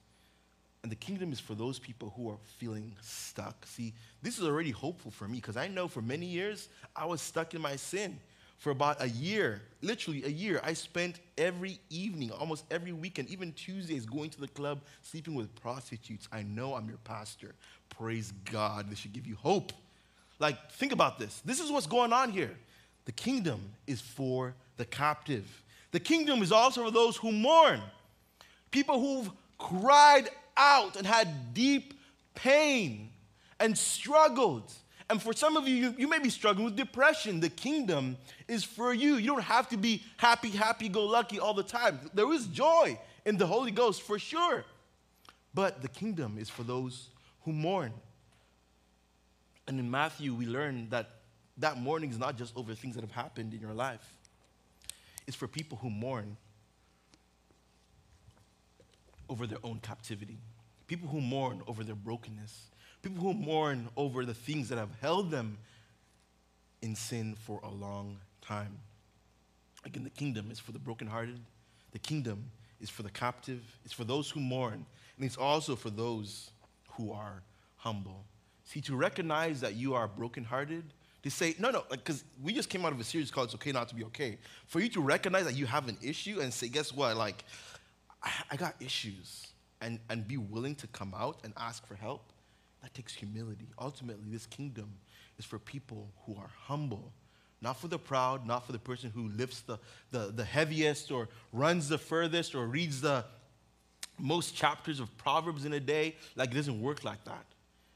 And 0.85 0.91
the 0.91 0.95
kingdom 0.95 1.31
is 1.31 1.39
for 1.39 1.55
those 1.55 1.79
people 1.79 2.13
who 2.15 2.29
are 2.29 2.37
feeling 2.59 2.95
stuck. 3.01 3.65
See, 3.65 3.91
this 4.21 4.37
is 4.37 4.45
already 4.45 4.69
hopeful 4.69 5.09
for 5.09 5.27
me 5.27 5.37
because 5.37 5.57
I 5.57 5.67
know 5.67 5.87
for 5.87 6.03
many 6.03 6.27
years 6.27 6.69
I 6.95 7.05
was 7.05 7.21
stuck 7.23 7.55
in 7.55 7.61
my 7.61 7.75
sin. 7.75 8.19
For 8.59 8.69
about 8.69 9.01
a 9.01 9.09
year, 9.09 9.63
literally 9.81 10.23
a 10.25 10.29
year, 10.29 10.61
I 10.63 10.73
spent 10.73 11.21
every 11.39 11.79
evening, 11.89 12.29
almost 12.29 12.65
every 12.69 12.91
weekend, 12.91 13.29
even 13.29 13.51
Tuesdays, 13.53 14.05
going 14.05 14.29
to 14.29 14.39
the 14.39 14.47
club, 14.49 14.79
sleeping 15.01 15.33
with 15.33 15.55
prostitutes. 15.55 16.27
I 16.31 16.43
know 16.43 16.75
I'm 16.75 16.87
your 16.87 16.99
pastor. 16.99 17.55
Praise 17.89 18.31
God. 18.51 18.87
This 18.87 18.99
should 18.99 19.13
give 19.13 19.25
you 19.25 19.37
hope. 19.37 19.73
Like, 20.37 20.71
think 20.73 20.91
about 20.91 21.17
this. 21.17 21.41
This 21.43 21.59
is 21.59 21.71
what's 21.71 21.87
going 21.87 22.13
on 22.13 22.29
here. 22.29 22.55
The 23.05 23.11
kingdom 23.11 23.59
is 23.87 24.01
for 24.01 24.53
the 24.77 24.85
captive. 24.85 25.63
The 25.93 25.99
kingdom 25.99 26.43
is 26.43 26.51
also 26.51 26.85
for 26.85 26.91
those 26.91 27.17
who 27.17 27.31
mourn. 27.31 27.81
People 28.69 28.99
who've 28.99 29.31
cried 29.57 30.29
out 30.57 30.95
and 30.95 31.05
had 31.05 31.53
deep 31.53 31.93
pain 32.33 33.09
and 33.59 33.77
struggled. 33.77 34.71
And 35.09 35.21
for 35.21 35.33
some 35.33 35.55
of 35.55 35.67
you, 35.67 35.75
you, 35.75 35.95
you, 35.97 36.07
may 36.07 36.19
be 36.19 36.29
struggling 36.29 36.65
with 36.65 36.75
depression. 36.75 37.39
The 37.39 37.49
kingdom 37.49 38.17
is 38.47 38.63
for 38.63 38.93
you. 38.93 39.15
You 39.15 39.27
don't 39.27 39.43
have 39.43 39.69
to 39.69 39.77
be 39.77 40.03
happy, 40.17 40.49
happy, 40.49 40.89
go 40.89 41.05
lucky 41.05 41.39
all 41.39 41.53
the 41.53 41.63
time. 41.63 41.99
There 42.13 42.31
is 42.33 42.47
joy 42.47 42.99
in 43.23 43.37
the 43.37 43.45
Holy 43.45 43.71
Ghost 43.71 44.01
for 44.01 44.17
sure. 44.17 44.65
But 45.53 45.81
the 45.81 45.87
kingdom 45.87 46.37
is 46.39 46.49
for 46.49 46.63
those 46.63 47.09
who 47.43 47.53
mourn. 47.53 47.93
And 49.67 49.79
in 49.79 49.89
Matthew, 49.89 50.33
we 50.33 50.45
learn 50.45 50.89
that 50.89 51.09
that 51.57 51.77
mourning 51.77 52.09
is 52.09 52.19
not 52.19 52.37
just 52.37 52.55
over 52.57 52.75
things 52.75 52.95
that 52.95 53.01
have 53.01 53.11
happened 53.11 53.53
in 53.53 53.61
your 53.61 53.73
life, 53.73 54.05
it's 55.25 55.37
for 55.37 55.47
people 55.47 55.77
who 55.81 55.89
mourn 55.89 56.35
over 59.29 59.47
their 59.47 59.59
own 59.63 59.79
captivity, 59.79 60.37
people 60.87 61.07
who 61.07 61.21
mourn 61.21 61.61
over 61.67 61.83
their 61.83 61.95
brokenness, 61.95 62.67
people 63.01 63.21
who 63.21 63.33
mourn 63.33 63.89
over 63.97 64.25
the 64.25 64.33
things 64.33 64.69
that 64.69 64.77
have 64.77 64.89
held 65.01 65.31
them 65.31 65.57
in 66.81 66.95
sin 66.95 67.35
for 67.35 67.59
a 67.63 67.69
long 67.69 68.17
time. 68.41 68.77
Again, 69.85 70.03
the 70.03 70.09
kingdom 70.09 70.49
is 70.51 70.59
for 70.59 70.71
the 70.71 70.79
brokenhearted, 70.79 71.39
the 71.91 71.99
kingdom 71.99 72.51
is 72.81 72.89
for 72.89 73.03
the 73.03 73.09
captive, 73.09 73.61
it's 73.83 73.93
for 73.93 74.03
those 74.03 74.29
who 74.29 74.39
mourn, 74.39 74.85
and 75.17 75.25
it's 75.25 75.37
also 75.37 75.75
for 75.75 75.89
those 75.89 76.51
who 76.93 77.11
are 77.11 77.41
humble. 77.77 78.25
See, 78.65 78.81
to 78.81 78.95
recognize 78.95 79.61
that 79.61 79.75
you 79.75 79.93
are 79.93 80.07
brokenhearted, 80.07 80.83
to 81.23 81.31
say, 81.31 81.55
no, 81.57 81.71
no, 81.71 81.83
because 81.89 82.23
like, 82.23 82.45
we 82.45 82.53
just 82.53 82.69
came 82.69 82.85
out 82.85 82.91
of 82.91 82.99
a 82.99 83.03
series 83.03 83.31
called 83.31 83.47
It's 83.47 83.55
Okay 83.55 83.71
Not 83.71 83.89
to 83.89 83.95
Be 83.95 84.03
Okay. 84.05 84.37
For 84.67 84.79
you 84.79 84.89
to 84.89 85.01
recognize 85.01 85.45
that 85.45 85.55
you 85.55 85.65
have 85.65 85.87
an 85.87 85.97
issue 86.01 86.39
and 86.39 86.53
say, 86.53 86.67
guess 86.67 86.93
what, 86.93 87.17
like, 87.17 87.43
I 88.51 88.55
got 88.55 88.75
issues, 88.79 89.47
and, 89.81 89.99
and 90.09 90.27
be 90.27 90.37
willing 90.37 90.75
to 90.75 90.87
come 90.87 91.13
out 91.15 91.39
and 91.43 91.53
ask 91.57 91.85
for 91.85 91.95
help, 91.95 92.31
that 92.81 92.93
takes 92.93 93.13
humility. 93.13 93.67
Ultimately, 93.79 94.31
this 94.31 94.45
kingdom 94.45 94.89
is 95.37 95.45
for 95.45 95.59
people 95.59 96.09
who 96.25 96.35
are 96.35 96.49
humble, 96.63 97.11
not 97.61 97.79
for 97.79 97.87
the 97.87 97.99
proud, 97.99 98.45
not 98.45 98.65
for 98.65 98.71
the 98.71 98.79
person 98.79 99.11
who 99.13 99.29
lifts 99.29 99.61
the, 99.61 99.77
the, 100.11 100.31
the 100.35 100.43
heaviest 100.43 101.11
or 101.11 101.29
runs 101.51 101.89
the 101.89 101.97
furthest 101.97 102.55
or 102.55 102.67
reads 102.67 103.01
the 103.01 103.25
most 104.17 104.55
chapters 104.55 104.99
of 104.99 105.15
Proverbs 105.17 105.65
in 105.65 105.73
a 105.73 105.79
day. 105.79 106.15
Like, 106.35 106.51
it 106.51 106.55
doesn't 106.55 106.81
work 106.81 107.03
like 107.03 107.23
that. 107.25 107.45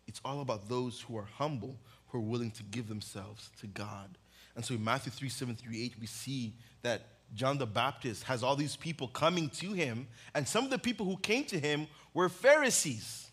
It's 0.08 0.22
all 0.26 0.42
about 0.42 0.68
those 0.68 1.02
who 1.02 1.18
are 1.18 1.28
humble, 1.38 1.78
who 2.08 2.18
are 2.18 2.22
willing 2.22 2.52
to 2.52 2.64
give 2.64 2.90
themselves 2.90 3.52
to 3.62 3.68
God. 3.68 4.18
And 4.56 4.66
so 4.66 4.74
in 4.74 4.84
Matthew 4.84 5.12
3 5.12 5.30
7 5.30 5.56
through 5.56 5.76
8, 5.76 5.94
we 6.02 6.08
see 6.08 6.54
that 6.82 7.02
John 7.36 7.58
the 7.58 7.68
Baptist 7.68 8.24
has 8.24 8.44
all 8.44 8.56
these 8.56 8.76
people 8.76 9.08
coming 9.08 9.50
to 9.50 9.74
him, 9.74 10.08
and 10.34 10.48
some 10.48 10.64
of 10.64 10.70
the 10.70 10.80
people 10.80 11.06
who 11.06 11.18
came 11.18 11.44
to 11.46 11.60
him 11.60 11.88
were 12.14 12.30
Pharisees. 12.30 13.30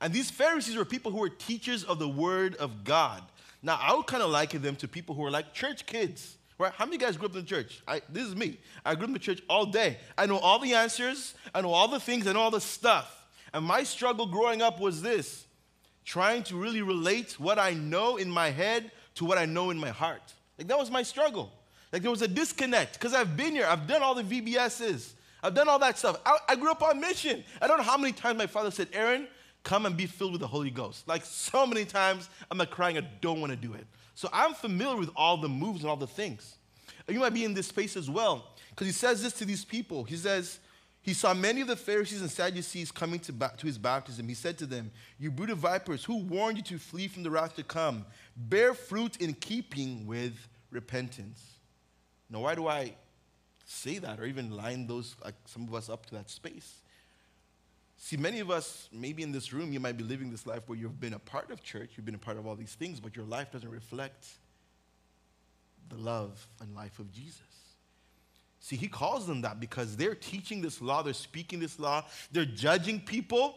And 0.00 0.12
these 0.12 0.30
Pharisees 0.30 0.76
were 0.76 0.84
people 0.84 1.10
who 1.10 1.18
were 1.18 1.28
teachers 1.28 1.82
of 1.84 1.98
the 1.98 2.08
word 2.08 2.54
of 2.56 2.84
God. 2.84 3.22
Now, 3.62 3.78
I 3.80 3.94
would 3.94 4.06
kind 4.06 4.22
of 4.22 4.30
liken 4.30 4.62
them 4.62 4.76
to 4.76 4.88
people 4.88 5.14
who 5.14 5.24
are 5.24 5.30
like 5.30 5.52
church 5.52 5.86
kids, 5.86 6.36
right? 6.58 6.72
How 6.72 6.84
many 6.84 6.98
guys 6.98 7.16
grew 7.16 7.26
up 7.26 7.34
in 7.34 7.40
the 7.40 7.46
church? 7.46 7.82
I, 7.88 8.02
this 8.08 8.26
is 8.26 8.36
me. 8.36 8.58
I 8.84 8.94
grew 8.94 9.04
up 9.04 9.08
in 9.08 9.14
the 9.14 9.18
church 9.18 9.42
all 9.48 9.66
day. 9.66 9.98
I 10.16 10.26
know 10.26 10.38
all 10.38 10.58
the 10.58 10.74
answers, 10.74 11.34
I 11.54 11.62
know 11.62 11.70
all 11.70 11.88
the 11.88 12.00
things, 12.00 12.26
know 12.26 12.38
all 12.38 12.50
the 12.50 12.60
stuff. 12.60 13.26
And 13.52 13.64
my 13.64 13.82
struggle 13.82 14.26
growing 14.26 14.62
up 14.62 14.80
was 14.80 15.02
this 15.02 15.46
trying 16.04 16.42
to 16.44 16.56
really 16.56 16.82
relate 16.82 17.40
what 17.40 17.58
I 17.58 17.72
know 17.72 18.16
in 18.16 18.30
my 18.30 18.50
head 18.50 18.92
to 19.16 19.24
what 19.24 19.38
I 19.38 19.46
know 19.46 19.70
in 19.70 19.78
my 19.78 19.88
heart. 19.88 20.34
Like, 20.58 20.68
that 20.68 20.78
was 20.78 20.90
my 20.90 21.02
struggle. 21.02 21.50
Like 21.92 22.02
there 22.02 22.10
was 22.10 22.22
a 22.22 22.28
disconnect 22.28 22.94
because 22.94 23.14
I've 23.14 23.36
been 23.36 23.52
here, 23.52 23.66
I've 23.66 23.86
done 23.86 24.02
all 24.02 24.14
the 24.14 24.22
VBSs, 24.22 25.12
I've 25.42 25.54
done 25.54 25.68
all 25.68 25.78
that 25.78 25.98
stuff. 25.98 26.20
I, 26.26 26.38
I, 26.48 26.56
grew 26.56 26.70
up 26.70 26.82
on 26.82 27.00
mission. 27.00 27.44
I 27.60 27.66
don't 27.66 27.78
know 27.78 27.84
how 27.84 27.96
many 27.96 28.12
times 28.12 28.38
my 28.38 28.46
father 28.46 28.70
said, 28.70 28.88
Aaron, 28.92 29.28
come 29.62 29.86
and 29.86 29.96
be 29.96 30.06
filled 30.06 30.32
with 30.32 30.40
the 30.40 30.46
Holy 30.46 30.70
Ghost. 30.70 31.06
Like 31.06 31.24
so 31.24 31.66
many 31.66 31.84
times, 31.84 32.28
I'm 32.50 32.58
like 32.58 32.70
crying, 32.70 32.98
I 32.98 33.08
don't 33.20 33.40
want 33.40 33.50
to 33.52 33.56
do 33.56 33.74
it. 33.74 33.86
So 34.14 34.28
I'm 34.32 34.54
familiar 34.54 34.96
with 34.96 35.10
all 35.14 35.36
the 35.36 35.48
moves 35.48 35.82
and 35.82 35.90
all 35.90 35.96
the 35.96 36.06
things. 36.06 36.56
You 37.08 37.20
might 37.20 37.34
be 37.34 37.44
in 37.44 37.54
this 37.54 37.68
space 37.68 37.96
as 37.96 38.10
well 38.10 38.54
because 38.70 38.86
he 38.86 38.92
says 38.92 39.22
this 39.22 39.32
to 39.34 39.44
these 39.44 39.64
people. 39.64 40.04
He 40.04 40.16
says, 40.16 40.58
He 41.02 41.12
saw 41.12 41.34
many 41.34 41.60
of 41.60 41.68
the 41.68 41.76
Pharisees 41.76 42.20
and 42.20 42.30
Sadducees 42.30 42.90
coming 42.90 43.20
to, 43.20 43.32
ba- 43.32 43.52
to 43.56 43.66
his 43.66 43.78
baptism. 43.78 44.26
He 44.26 44.34
said 44.34 44.58
to 44.58 44.66
them, 44.66 44.90
You 45.18 45.30
brood 45.30 45.50
of 45.50 45.58
vipers, 45.58 46.04
who 46.04 46.18
warned 46.18 46.56
you 46.56 46.64
to 46.64 46.78
flee 46.78 47.08
from 47.08 47.22
the 47.22 47.30
wrath 47.30 47.54
to 47.56 47.62
come? 47.62 48.06
Bear 48.36 48.74
fruit 48.74 49.18
in 49.18 49.34
keeping 49.34 50.06
with 50.06 50.34
repentance. 50.70 51.55
Now, 52.30 52.40
why 52.40 52.54
do 52.54 52.66
I 52.66 52.94
say 53.66 53.98
that 53.98 54.20
or 54.20 54.24
even 54.26 54.50
line 54.50 54.86
those, 54.86 55.14
like 55.24 55.34
some 55.46 55.62
of 55.68 55.74
us, 55.74 55.88
up 55.88 56.06
to 56.06 56.14
that 56.16 56.30
space? 56.30 56.82
See, 57.98 58.16
many 58.16 58.40
of 58.40 58.50
us, 58.50 58.88
maybe 58.92 59.22
in 59.22 59.32
this 59.32 59.52
room, 59.52 59.72
you 59.72 59.80
might 59.80 59.96
be 59.96 60.04
living 60.04 60.30
this 60.30 60.46
life 60.46 60.62
where 60.66 60.78
you've 60.78 61.00
been 61.00 61.14
a 61.14 61.18
part 61.18 61.50
of 61.50 61.62
church, 61.62 61.90
you've 61.96 62.04
been 62.04 62.14
a 62.14 62.18
part 62.18 62.36
of 62.36 62.46
all 62.46 62.54
these 62.54 62.74
things, 62.74 63.00
but 63.00 63.16
your 63.16 63.24
life 63.24 63.52
doesn't 63.52 63.70
reflect 63.70 64.26
the 65.88 65.96
love 65.96 66.46
and 66.60 66.74
life 66.74 66.98
of 66.98 67.10
Jesus. 67.12 67.40
See, 68.60 68.76
he 68.76 68.88
calls 68.88 69.26
them 69.26 69.42
that 69.42 69.60
because 69.60 69.96
they're 69.96 70.14
teaching 70.14 70.60
this 70.60 70.82
law, 70.82 71.02
they're 71.02 71.14
speaking 71.14 71.60
this 71.60 71.78
law, 71.78 72.04
they're 72.32 72.44
judging 72.44 73.00
people. 73.00 73.56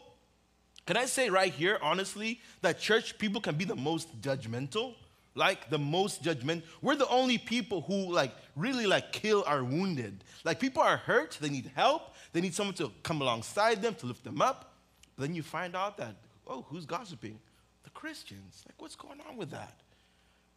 Can 0.86 0.96
I 0.96 1.06
say 1.06 1.28
right 1.30 1.52
here, 1.52 1.78
honestly, 1.82 2.40
that 2.62 2.78
church 2.78 3.18
people 3.18 3.40
can 3.40 3.56
be 3.56 3.64
the 3.64 3.76
most 3.76 4.20
judgmental? 4.20 4.94
Like 5.34 5.70
the 5.70 5.78
most 5.78 6.22
judgment. 6.22 6.64
We're 6.82 6.96
the 6.96 7.08
only 7.08 7.38
people 7.38 7.82
who 7.82 8.12
like 8.12 8.32
really 8.56 8.86
like 8.86 9.12
kill 9.12 9.44
our 9.46 9.62
wounded. 9.62 10.24
Like 10.44 10.58
people 10.58 10.82
are 10.82 10.96
hurt, 10.96 11.38
they 11.40 11.48
need 11.48 11.70
help, 11.74 12.14
they 12.32 12.40
need 12.40 12.54
someone 12.54 12.74
to 12.76 12.90
come 13.02 13.20
alongside 13.22 13.80
them 13.80 13.94
to 13.96 14.06
lift 14.06 14.24
them 14.24 14.42
up. 14.42 14.74
But 15.16 15.26
then 15.26 15.34
you 15.34 15.42
find 15.42 15.76
out 15.76 15.96
that, 15.98 16.16
oh, 16.46 16.66
who's 16.68 16.86
gossiping? 16.86 17.38
The 17.84 17.90
Christians. 17.90 18.64
Like, 18.66 18.80
what's 18.80 18.96
going 18.96 19.20
on 19.28 19.36
with 19.36 19.50
that? 19.50 19.80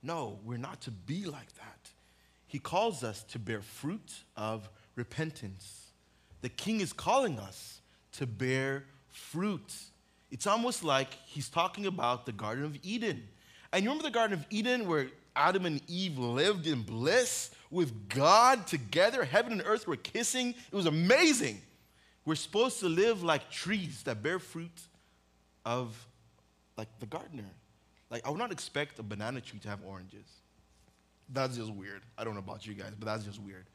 No, 0.01 0.39
we're 0.43 0.57
not 0.57 0.81
to 0.81 0.91
be 0.91 1.25
like 1.25 1.53
that. 1.55 1.89
He 2.47 2.59
calls 2.59 3.03
us 3.03 3.23
to 3.23 3.39
bear 3.39 3.61
fruit 3.61 4.13
of 4.35 4.69
repentance. 4.95 5.91
The 6.41 6.49
king 6.49 6.81
is 6.81 6.93
calling 6.93 7.39
us 7.39 7.81
to 8.13 8.27
bear 8.27 8.85
fruit. 9.09 9.73
It's 10.29 10.45
almost 10.45 10.83
like 10.83 11.13
he's 11.25 11.49
talking 11.49 11.85
about 11.85 12.25
the 12.25 12.31
Garden 12.31 12.65
of 12.65 12.77
Eden. 12.83 13.27
And 13.73 13.83
you 13.83 13.89
remember 13.89 14.07
the 14.07 14.13
Garden 14.13 14.37
of 14.37 14.45
Eden 14.51 14.87
where 14.87 15.07
Adam 15.35 15.65
and 15.65 15.81
Eve 15.89 16.19
lived 16.19 16.67
in 16.67 16.83
bliss 16.83 17.49
with 17.71 18.07
God 18.07 18.67
together? 18.67 19.25
Heaven 19.25 19.51
and 19.51 19.63
earth 19.65 19.87
were 19.87 19.95
kissing. 19.95 20.49
It 20.71 20.75
was 20.75 20.85
amazing. 20.85 21.59
We're 22.23 22.35
supposed 22.35 22.79
to 22.81 22.87
live 22.87 23.23
like 23.23 23.49
trees 23.49 24.03
that 24.03 24.21
bear 24.21 24.37
fruit 24.37 24.79
of 25.65 26.07
like 26.77 26.87
the 26.99 27.07
gardener. 27.07 27.49
Like 28.11 28.25
I 28.27 28.29
would 28.29 28.37
not 28.37 28.51
expect 28.51 28.99
a 28.99 29.03
banana 29.03 29.41
tree 29.41 29.59
to 29.59 29.69
have 29.69 29.79
oranges. 29.83 30.27
That's 31.29 31.57
just 31.57 31.73
weird. 31.73 32.03
I 32.15 32.23
don't 32.23 32.35
know 32.35 32.41
about 32.41 32.67
you 32.67 32.75
guys, 32.75 32.91
but 32.97 33.07
that's 33.07 33.25
just 33.25 33.41
weird. 33.41 33.65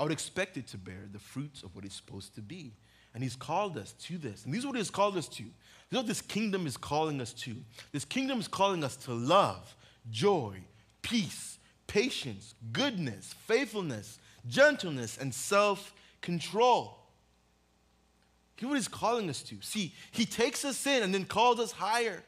I 0.00 0.02
would 0.02 0.12
expect 0.12 0.56
it 0.56 0.66
to 0.68 0.78
bear 0.78 1.08
the 1.12 1.20
fruits 1.20 1.62
of 1.62 1.76
what 1.76 1.84
it's 1.84 1.94
supposed 1.94 2.34
to 2.34 2.42
be. 2.42 2.72
And 3.14 3.22
he's 3.22 3.36
called 3.36 3.78
us 3.78 3.92
to 3.92 4.18
this. 4.18 4.44
And 4.44 4.52
this 4.52 4.60
is 4.60 4.66
what 4.66 4.76
he's 4.76 4.90
called 4.90 5.16
us 5.16 5.28
to. 5.28 5.42
This 5.42 5.92
is 5.92 5.96
what 5.98 6.06
this 6.06 6.20
kingdom 6.20 6.66
is 6.66 6.76
calling 6.76 7.20
us 7.20 7.32
to. 7.34 7.54
This 7.92 8.04
kingdom 8.04 8.40
is 8.40 8.48
calling 8.48 8.82
us 8.82 8.96
to 8.96 9.12
love, 9.12 9.74
joy, 10.10 10.56
peace, 11.02 11.58
patience, 11.86 12.54
goodness, 12.72 13.34
faithfulness, 13.46 14.18
gentleness, 14.48 15.16
and 15.16 15.32
self 15.32 15.94
control. 16.20 16.98
Here's 18.56 18.68
what 18.68 18.76
he's 18.76 18.88
calling 18.88 19.30
us 19.30 19.42
to. 19.44 19.56
See, 19.60 19.92
he 20.10 20.24
takes 20.24 20.64
us 20.64 20.86
in 20.86 21.02
and 21.02 21.14
then 21.14 21.24
calls 21.24 21.60
us 21.60 21.72
higher. 21.72 22.22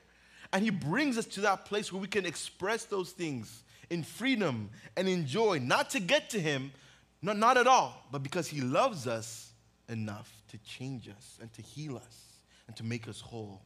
And 0.53 0.63
he 0.63 0.71
brings 0.71 1.19
us 1.19 1.27
to 1.27 1.41
that 1.43 1.65
place 1.65 1.93
where 1.93 2.01
we 2.01 2.07
can 2.07 2.25
express 2.25 2.85
those 2.85 3.11
things 3.11 3.65
in 3.91 4.03
freedom 4.03 4.71
and 4.97 5.09
in 5.09 5.27
joy, 5.27 5.59
not 5.59 5.91
to 5.91 6.01
get 6.01 6.31
to 6.31 6.41
Him, 6.41 6.73
not, 7.23 7.37
not 7.37 7.57
at 7.57 7.67
all, 7.67 8.05
but 8.11 8.23
because 8.23 8.49
He 8.49 8.61
loves 8.61 9.07
us 9.07 9.53
enough 9.89 10.36
to 10.49 10.59
change 10.59 11.09
us 11.09 11.39
and 11.41 11.53
to 11.55 11.63
heal 11.63 11.97
us 11.97 12.25
and 12.67 12.77
to 12.77 12.85
make 12.85 13.09
us 13.09 13.21
whole. 13.21 13.63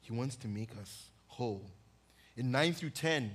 He 0.00 0.12
wants 0.12 0.36
to 0.36 0.48
make 0.48 0.70
us 0.80 1.08
whole. 1.26 1.70
In 2.36 2.50
9 2.50 2.72
through 2.72 2.90
10, 2.90 3.30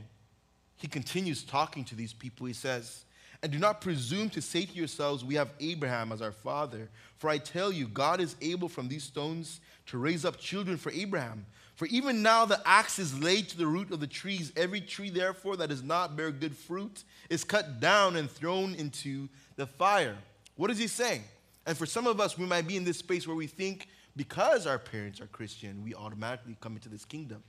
he 0.78 0.88
continues 0.88 1.44
talking 1.44 1.86
to 1.86 1.96
these 1.96 2.14
people. 2.14 2.46
He 2.46 2.54
says, 2.54 3.06
And 3.42 3.52
do 3.52 3.60
not 3.60 3.82
presume 3.82 4.30
to 4.32 4.42
say 4.42 4.66
to 4.66 4.74
yourselves, 4.74 5.24
We 5.24 5.36
have 5.36 5.50
Abraham 5.60 6.12
as 6.12 6.22
our 6.22 6.32
father. 6.32 6.90
For 7.18 7.30
I 7.30 7.38
tell 7.38 7.72
you, 7.72 7.88
God 7.88 8.20
is 8.20 8.36
able 8.42 8.70
from 8.70 8.88
these 8.88 9.04
stones 9.04 9.62
to 9.88 9.98
raise 9.98 10.26
up 10.26 10.40
children 10.40 10.78
for 10.78 10.92
Abraham. 10.92 11.46
For 11.76 11.86
even 11.88 12.22
now 12.22 12.46
the 12.46 12.62
axe 12.66 13.00
is 13.00 13.18
laid 13.20 13.50
to 13.50 13.58
the 13.58 13.68
root 13.68 13.92
of 13.92 14.00
the 14.00 14.08
trees. 14.08 14.52
Every 14.56 14.82
tree, 14.82 15.10
therefore, 15.10 15.58
that 15.58 15.70
does 15.70 15.84
not 15.84 16.16
bear 16.16 16.32
good 16.32 16.56
fruit 16.56 17.04
is 17.30 17.44
cut 17.44 17.80
down 17.80 18.16
and 18.16 18.30
thrown 18.30 18.76
into 18.76 19.28
the 19.56 19.66
fire. 19.66 20.16
What 20.56 20.70
is 20.70 20.78
he 20.78 20.88
saying? 20.88 21.24
And 21.66 21.78
for 21.78 21.86
some 21.86 22.08
of 22.08 22.20
us, 22.20 22.38
we 22.38 22.46
might 22.46 22.68
be 22.68 22.76
in 22.76 22.84
this 22.84 22.98
space 22.98 23.28
where 23.28 23.36
we 23.36 23.48
think 23.48 23.88
because 24.16 24.68
our 24.68 24.78
parents 24.78 25.22
are 25.22 25.28
Christian, 25.28 25.84
we 25.84 25.96
automatically 25.96 26.58
come 26.60 26.76
into 26.76 26.90
this 26.90 27.06
kingdom. 27.06 27.44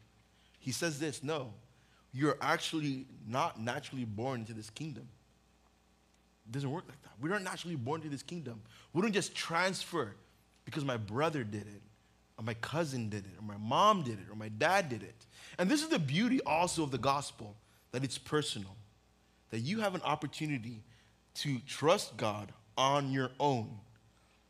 He 0.61 0.73
says 0.73 0.99
this 0.99 1.23
no, 1.23 1.53
you're 2.13 2.39
actually 2.41 3.07
not 3.27 3.61
naturally 3.61 4.05
born 4.05 4.41
into 4.41 4.55
this 4.55 4.71
kingdom. 4.71 5.09
It 6.47 6.53
doesn't 6.53 6.71
work 6.71 6.85
like 6.89 7.01
that. 7.03 7.13
We're 7.21 7.31
not 7.31 7.43
naturally 7.43 7.77
born 7.77 8.01
into 8.01 8.11
this 8.11 8.23
kingdom. 8.23 8.61
We 8.93 9.03
don't 9.03 9.13
just 9.13 9.35
transfer 9.35 10.15
because 10.65 10.85
my 10.85 10.97
brother 10.97 11.43
did 11.43 11.67
it 11.67 11.83
or 12.39 12.45
my 12.45 12.55
cousin 12.55 13.09
did 13.09 13.25
it, 13.25 13.33
or 13.39 13.45
my 13.45 13.57
mom 13.59 14.03
did 14.03 14.15
it, 14.15 14.31
or 14.31 14.35
my 14.35 14.49
dad 14.49 14.89
did 14.89 15.03
it. 15.03 15.15
And 15.59 15.71
this 15.71 15.83
is 15.83 15.89
the 15.89 15.99
beauty 15.99 16.41
also 16.43 16.83
of 16.83 16.91
the 16.91 16.99
gospel 16.99 17.55
that 17.93 18.03
it's 18.03 18.19
personal, 18.19 18.75
that 19.51 19.61
you 19.61 19.81
have 19.81 19.95
an 19.95 20.03
opportunity 20.03 20.83
to 21.35 21.59
trust 21.61 22.17
God 22.17 22.53
on 22.77 23.13
your 23.13 23.31
own. 23.39 23.79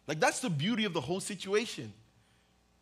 Like, 0.07 0.21
that's 0.21 0.41
the 0.41 0.51
beauty 0.51 0.85
of 0.85 0.93
the 0.93 1.01
whole 1.01 1.21
situation, 1.21 1.93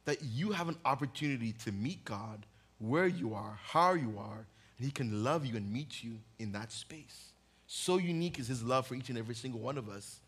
that 0.05 0.23
you 0.23 0.51
have 0.51 0.69
an 0.69 0.77
opportunity 0.85 1.53
to 1.65 1.73
meet 1.73 2.05
God 2.05 2.45
where 2.79 3.07
you 3.07 3.35
are, 3.35 3.59
how 3.63 3.95
you 3.95 4.15
are, 4.19 4.47
and 4.79 4.85
He 4.85 4.91
can 4.91 5.23
love 5.23 5.47
you 5.47 5.57
and 5.57 5.73
meet 5.73 6.03
you 6.03 6.19
in 6.39 6.53
that 6.53 6.73
space. 6.73 7.33
So 7.67 7.99
unique 7.99 8.39
is 8.39 8.49
His 8.49 8.63
love 8.63 8.87
for 8.87 8.95
each 8.95 9.09
and 9.09 9.19
every 9.19 9.35
single 9.35 9.61
one 9.61 9.79
of 9.79 9.89
us 9.89 10.21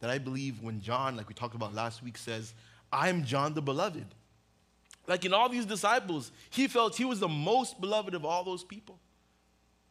that 0.00 0.10
I 0.10 0.18
believe 0.18 0.62
when 0.62 0.80
John, 0.80 1.16
like 1.16 1.28
we 1.28 1.34
talked 1.34 1.54
about 1.54 1.74
last 1.74 2.02
week, 2.02 2.18
says, 2.18 2.52
I 2.92 3.08
am 3.08 3.24
John 3.24 3.54
the 3.54 3.62
Beloved. 3.62 4.06
Like 5.06 5.24
in 5.24 5.32
all 5.32 5.48
these 5.48 5.66
disciples, 5.66 6.32
he 6.50 6.66
felt 6.66 6.96
he 6.96 7.04
was 7.04 7.20
the 7.20 7.28
most 7.28 7.80
beloved 7.80 8.14
of 8.14 8.24
all 8.24 8.44
those 8.44 8.64
people 8.64 8.98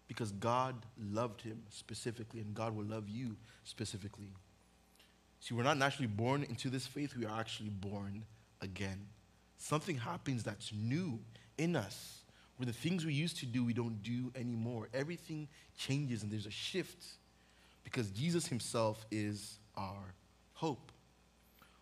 because 0.07 0.31
God 0.31 0.75
loved 1.11 1.41
him 1.41 1.61
specifically, 1.69 2.41
and 2.41 2.53
God 2.53 2.75
will 2.75 2.85
love 2.85 3.07
you 3.07 3.35
specifically. 3.63 4.29
See, 5.39 5.53
we're 5.53 5.63
not 5.63 5.77
naturally 5.77 6.07
born 6.07 6.43
into 6.43 6.69
this 6.69 6.85
faith, 6.85 7.15
we 7.15 7.25
are 7.25 7.39
actually 7.39 7.69
born 7.69 8.23
again. 8.61 9.07
Something 9.57 9.97
happens 9.97 10.43
that's 10.43 10.71
new 10.73 11.19
in 11.57 11.75
us, 11.75 12.21
where 12.57 12.65
the 12.65 12.73
things 12.73 13.05
we 13.05 13.13
used 13.13 13.37
to 13.37 13.45
do, 13.45 13.63
we 13.63 13.73
don't 13.73 14.01
do 14.03 14.31
anymore. 14.35 14.89
Everything 14.93 15.47
changes, 15.77 16.23
and 16.23 16.31
there's 16.31 16.45
a 16.45 16.51
shift 16.51 17.05
because 17.83 18.09
Jesus 18.11 18.47
himself 18.47 19.05
is 19.11 19.59
our 19.75 20.13
hope. 20.53 20.91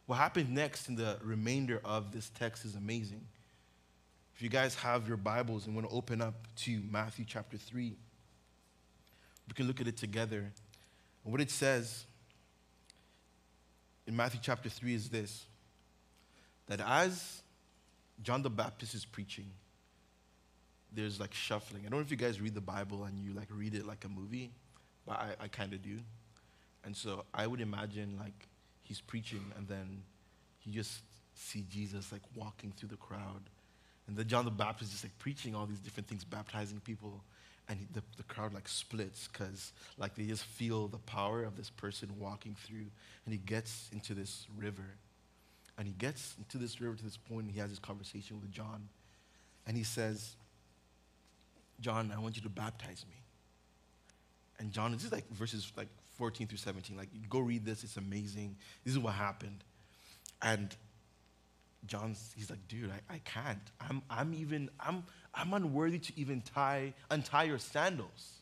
What 0.05 0.17
happens 0.17 0.49
next 0.49 0.87
in 0.87 0.95
the 0.95 1.17
remainder 1.23 1.81
of 1.83 2.11
this 2.11 2.29
text 2.29 2.63
is 2.63 2.75
amazing. 2.75 3.25
If 4.35 4.41
you 4.41 4.49
guys 4.49 4.75
have 4.75 5.07
your 5.07 5.17
Bibles 5.17 5.65
and 5.65 5.75
want 5.75 5.89
to 5.89 5.95
open 5.95 6.21
up 6.21 6.47
to 6.57 6.79
Matthew 6.89 7.25
chapter 7.27 7.57
3, 7.57 7.95
we 9.47 9.53
can 9.53 9.67
look 9.67 9.81
at 9.81 9.87
it 9.87 9.97
together. 9.97 10.51
What 11.23 11.41
it 11.41 11.51
says 11.51 12.05
in 14.07 14.15
Matthew 14.15 14.39
chapter 14.41 14.69
3 14.69 14.93
is 14.95 15.09
this 15.09 15.45
that 16.67 16.81
as 16.81 17.43
John 18.23 18.41
the 18.41 18.49
Baptist 18.49 18.95
is 18.95 19.05
preaching, 19.05 19.49
there's 20.93 21.19
like 21.19 21.33
shuffling. 21.33 21.83
I 21.85 21.89
don't 21.89 21.99
know 21.99 22.05
if 22.05 22.11
you 22.11 22.17
guys 22.17 22.41
read 22.41 22.55
the 22.55 22.61
Bible 22.61 23.03
and 23.03 23.19
you 23.19 23.33
like 23.33 23.47
read 23.51 23.73
it 23.73 23.85
like 23.85 24.03
a 24.05 24.09
movie, 24.09 24.51
but 25.05 25.17
I, 25.17 25.43
I 25.43 25.47
kind 25.47 25.73
of 25.73 25.81
do. 25.81 25.97
And 26.83 26.95
so 26.95 27.25
I 27.33 27.45
would 27.47 27.61
imagine 27.61 28.17
like 28.19 28.47
he's 28.81 29.01
preaching 29.01 29.43
and 29.57 29.67
then 29.67 30.01
you 30.63 30.73
just 30.73 31.01
see 31.35 31.65
Jesus 31.69 32.11
like 32.11 32.21
walking 32.35 32.73
through 32.75 32.89
the 32.89 32.97
crowd. 32.97 33.41
And 34.07 34.15
then 34.15 34.27
John 34.27 34.45
the 34.45 34.51
Baptist 34.51 34.93
is 34.93 35.03
like 35.03 35.17
preaching 35.19 35.53
all 35.53 35.65
these 35.65 35.79
different 35.79 36.07
things, 36.07 36.23
baptizing 36.23 36.79
people. 36.79 37.21
And 37.69 37.87
the, 37.93 38.01
the 38.15 38.23
crowd 38.23 38.53
like 38.53 38.67
splits 38.67 39.27
because 39.27 39.73
like 39.97 40.15
they 40.15 40.23
just 40.23 40.43
feel 40.45 40.87
the 40.87 40.99
power 40.99 41.43
of 41.43 41.57
this 41.57 41.69
person 41.69 42.09
walking 42.17 42.55
through. 42.65 42.85
And 43.25 43.33
he 43.33 43.37
gets 43.37 43.89
into 43.91 44.13
this 44.13 44.47
river. 44.57 44.95
And 45.77 45.85
he 45.85 45.93
gets 45.93 46.35
into 46.37 46.57
this 46.57 46.79
river 46.79 46.95
to 46.95 47.03
this 47.03 47.17
point 47.17 47.43
and 47.43 47.51
he 47.51 47.59
has 47.59 47.69
this 47.69 47.79
conversation 47.79 48.39
with 48.41 48.51
John. 48.51 48.87
And 49.67 49.75
he 49.75 49.83
says, 49.83 50.35
John, 51.81 52.11
I 52.15 52.19
want 52.19 52.35
you 52.35 52.41
to 52.43 52.49
baptize 52.49 53.05
me. 53.09 53.17
And 54.59 54.71
John, 54.71 54.91
this 54.91 55.03
is 55.03 55.11
like 55.11 55.29
verses 55.31 55.71
like 55.75 55.89
14 56.17 56.47
through 56.47 56.57
17. 56.57 56.97
Like, 56.97 57.09
go 57.29 57.39
read 57.39 57.65
this, 57.65 57.83
it's 57.83 57.97
amazing. 57.97 58.55
This 58.83 58.93
is 58.93 58.99
what 58.99 59.13
happened. 59.13 59.63
And 60.41 60.75
John's, 61.85 62.33
he's 62.35 62.49
like, 62.49 62.67
dude, 62.67 62.91
I, 62.91 63.15
I 63.15 63.19
can't. 63.19 63.59
I'm, 63.79 64.01
I'm 64.09 64.33
even, 64.33 64.69
I'm, 64.79 65.03
I'm 65.33 65.53
unworthy 65.53 65.99
to 65.99 66.19
even 66.19 66.41
tie, 66.41 66.93
untie 67.11 67.43
your 67.43 67.59
sandals. 67.59 68.33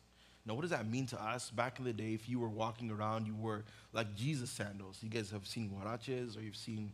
Now, 0.45 0.53
what 0.53 0.61
does 0.61 0.71
that 0.71 0.87
mean 0.89 1.07
to 1.07 1.21
us? 1.21 1.49
Back 1.49 1.79
in 1.79 1.85
the 1.85 1.93
day, 1.93 2.13
if 2.13 2.29
you 2.29 2.39
were 2.39 2.49
walking 2.49 2.91
around, 2.91 3.25
you 3.25 3.35
wore 3.35 3.63
like 3.93 4.15
Jesus 4.15 4.49
sandals. 4.49 4.99
You 5.01 5.09
guys 5.09 5.31
have 5.31 5.47
seen 5.47 5.69
huaraches 5.69 6.37
or 6.37 6.41
you've 6.41 6.55
seen 6.55 6.91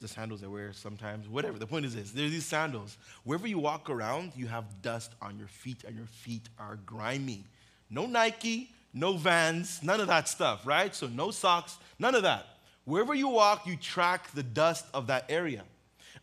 the 0.00 0.08
sandals 0.08 0.42
I 0.42 0.46
wear 0.46 0.72
sometimes, 0.72 1.28
whatever. 1.28 1.58
The 1.58 1.66
point 1.66 1.84
is 1.84 1.94
this 1.94 2.10
there's 2.10 2.30
these 2.30 2.46
sandals. 2.46 2.96
Wherever 3.24 3.46
you 3.46 3.58
walk 3.58 3.90
around, 3.90 4.32
you 4.34 4.46
have 4.46 4.82
dust 4.82 5.12
on 5.20 5.38
your 5.38 5.48
feet, 5.48 5.84
and 5.84 5.94
your 5.94 6.06
feet 6.06 6.48
are 6.58 6.78
grimy. 6.86 7.44
No 7.90 8.06
Nike, 8.06 8.70
no 8.94 9.16
vans, 9.16 9.82
none 9.82 10.00
of 10.00 10.08
that 10.08 10.28
stuff, 10.28 10.66
right? 10.66 10.94
So 10.94 11.06
no 11.06 11.30
socks, 11.30 11.78
none 11.98 12.14
of 12.14 12.22
that. 12.22 12.46
Wherever 12.84 13.14
you 13.14 13.28
walk, 13.28 13.66
you 13.66 13.76
track 13.76 14.30
the 14.32 14.42
dust 14.42 14.86
of 14.94 15.06
that 15.08 15.26
area. 15.28 15.64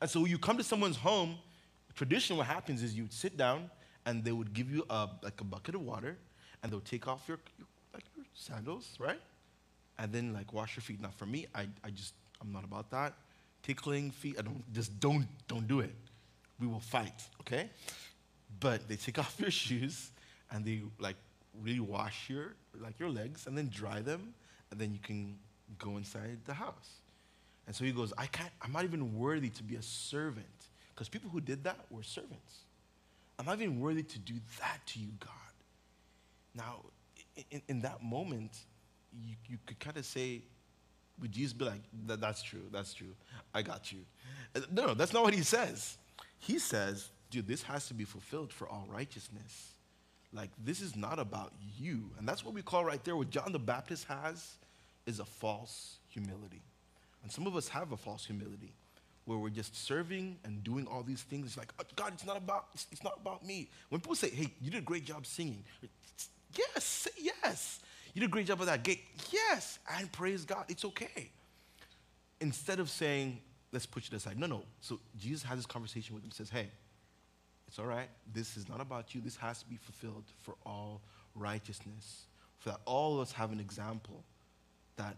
And 0.02 0.10
so 0.10 0.22
when 0.22 0.32
you 0.32 0.38
come 0.38 0.58
to 0.58 0.64
someone's 0.64 0.98
home, 0.98 1.38
traditionally 1.96 2.40
what 2.40 2.48
happens 2.48 2.84
is 2.84 2.96
you 2.96 3.04
would 3.04 3.14
sit 3.14 3.38
down 3.38 3.70
and 4.06 4.24
they 4.24 4.32
would 4.32 4.54
give 4.54 4.72
you 4.72 4.86
a, 4.90 5.10
like 5.24 5.42
a 5.42 5.44
bucket 5.44 5.76
of 5.76 5.82
water 5.82 6.18
and 6.62 6.72
they'll 6.72 6.80
take 6.80 7.08
off 7.08 7.24
your, 7.28 7.40
your, 7.58 7.68
like 7.94 8.04
your 8.16 8.26
sandals, 8.34 8.96
right? 9.00 9.20
And 10.00 10.12
then 10.12 10.34
like 10.34 10.54
wash 10.54 10.76
your 10.76 10.82
feet. 10.82 11.02
Now 11.02 11.10
for 11.16 11.26
me, 11.26 11.48
I, 11.54 11.68
I 11.84 11.90
just, 11.90 12.14
I'm 12.42 12.52
not 12.52 12.64
about 12.64 12.90
that. 12.92 13.14
Tickling 13.64 14.12
feet, 14.12 14.36
I 14.38 14.44
don't, 14.44 14.64
just 14.74 15.00
don't, 15.00 15.28
don't 15.48 15.68
do 15.68 15.80
it. 15.80 15.94
We 16.60 16.68
will 16.68 16.80
fight, 16.80 17.24
okay? 17.42 17.70
But 18.60 18.88
they 18.88 18.96
take 18.96 19.20
off 19.20 19.36
your 19.40 19.52
shoes 19.52 20.12
and 20.52 20.64
they 20.64 20.82
like 21.00 21.18
really 21.62 21.80
wash 21.80 22.30
your, 22.30 22.56
like 22.80 23.00
your 23.00 23.10
legs 23.10 23.48
and 23.48 23.58
then 23.58 23.70
dry 23.70 24.02
them 24.02 24.34
and 24.72 24.80
then 24.80 24.94
you 24.94 25.00
can 25.00 25.38
go 25.78 25.98
inside 25.98 26.40
the 26.46 26.54
house. 26.54 27.02
And 27.66 27.76
so 27.76 27.84
he 27.84 27.92
goes, 27.92 28.14
I 28.18 28.28
can't, 28.28 28.52
I'm 28.62 28.72
not 28.72 28.86
even 28.86 29.18
worthy 29.18 29.50
to 29.50 29.64
be 29.64 29.76
a 29.76 29.82
servant. 29.82 30.46
Because 30.94 31.10
people 31.10 31.30
who 31.30 31.42
did 31.42 31.64
that 31.66 31.78
were 31.90 32.04
servants. 32.04 32.64
I'm 33.38 33.46
not 33.46 33.62
even 33.62 33.80
worthy 33.80 34.04
to 34.04 34.20
do 34.20 34.34
that 34.60 34.80
to 34.88 35.00
you, 35.00 35.10
God. 35.20 35.30
Now, 36.56 36.80
in, 37.52 37.62
in 37.68 37.80
that 37.82 38.02
moment, 38.02 38.58
you, 39.22 39.36
you 39.48 39.58
could 39.66 39.80
kind 39.80 39.98
of 39.98 40.06
say, 40.06 40.42
would 41.22 41.32
Jesus 41.32 41.54
be 41.54 41.66
like, 41.66 41.82
that, 42.08 42.20
that's 42.20 42.42
true, 42.42 42.64
that's 42.72 42.94
true, 42.94 43.14
I 43.54 43.62
got 43.62 43.92
you. 43.92 44.00
No, 44.72 44.88
no, 44.88 44.94
that's 44.94 45.14
not 45.14 45.24
what 45.24 45.36
he 45.36 45.44
says. 45.44 45.98
He 46.40 46.58
says, 46.58 47.10
dude, 47.30 47.48
this 47.48 47.62
has 47.64 47.88
to 47.90 47.94
be 47.94 48.06
fulfilled 48.06 48.52
for 48.52 48.68
all 48.68 48.88
righteousness. 48.92 49.74
Like, 50.34 50.50
this 50.64 50.82
is 50.82 50.96
not 50.96 51.20
about 51.20 51.54
you. 51.78 52.10
And 52.18 52.28
that's 52.28 52.44
what 52.44 52.54
we 52.54 52.62
call 52.62 52.84
right 52.84 53.04
there, 53.04 53.16
what 53.16 53.30
John 53.30 53.52
the 53.52 53.60
Baptist 53.60 54.06
has 54.06 54.58
is 55.08 55.20
a 55.20 55.26
false 55.26 55.98
humility. 56.10 56.62
And 57.24 57.32
some 57.32 57.48
of 57.48 57.56
us 57.56 57.68
have 57.70 57.92
a 57.92 57.98
false 57.98 58.26
humility 58.26 58.74
where 59.26 59.38
we're 59.38 59.50
just 59.50 59.76
serving 59.76 60.38
and 60.46 60.64
doing 60.64 60.88
all 60.88 61.04
these 61.04 61.22
things. 61.22 61.48
It's 61.48 61.58
like, 61.58 61.74
oh, 61.80 61.84
God, 61.96 62.14
it's 62.14 62.26
not 62.26 62.38
about, 62.38 62.68
it's, 62.74 62.88
it's 62.92 63.04
not 63.04 63.18
about 63.20 63.46
me. 63.46 63.70
When 63.90 64.00
people 64.00 64.16
say, 64.16 64.30
hey, 64.30 64.54
you 64.62 64.72
did 64.72 64.78
a 64.78 64.86
great 64.86 65.06
job 65.06 65.26
singing, 65.26 65.64
yes, 66.56 67.08
yes. 67.18 67.80
You 68.14 68.22
did 68.22 68.30
a 68.30 68.32
great 68.32 68.48
job 68.48 68.62
of 68.62 68.68
that 68.68 68.84
gate. 68.84 69.04
Yes, 69.32 69.80
and 69.98 70.12
praise 70.12 70.46
God, 70.46 70.66
it's 70.70 70.86
okay. 70.86 71.32
Instead 72.40 72.80
of 72.80 72.90
saying, 72.90 73.40
let's 73.72 73.86
push 73.86 74.08
it 74.08 74.14
aside. 74.14 74.40
No, 74.40 74.48
no. 74.48 74.64
So 74.80 75.00
Jesus 75.18 75.44
has 75.44 75.58
this 75.58 75.66
conversation 75.66 76.16
with 76.16 76.24
him, 76.24 76.32
says, 76.32 76.50
hey, 76.50 76.68
it's 77.68 77.80
all 77.80 77.86
right. 77.86 78.08
This 78.34 78.56
is 78.56 78.70
not 78.70 78.80
about 78.80 79.14
you. 79.14 79.20
This 79.20 79.36
has 79.38 79.60
to 79.60 79.66
be 79.66 79.76
fulfilled 79.76 80.24
for 80.42 80.56
all 80.66 81.02
righteousness. 81.36 82.28
For 82.60 82.70
that 82.70 82.80
all 82.86 83.16
of 83.16 83.20
us 83.20 83.34
have 83.34 83.52
an 83.52 83.60
example 83.60 84.24
that 84.98 85.18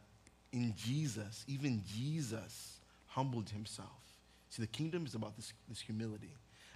in 0.52 0.74
Jesus, 0.78 1.44
even 1.48 1.84
Jesus 1.86 2.78
humbled 3.08 3.50
himself. 3.50 3.88
See, 4.50 4.62
the 4.62 4.68
kingdom 4.68 5.06
is 5.06 5.16
about 5.16 5.36
this, 5.36 5.54
this 5.68 5.80
humility. 5.80 6.32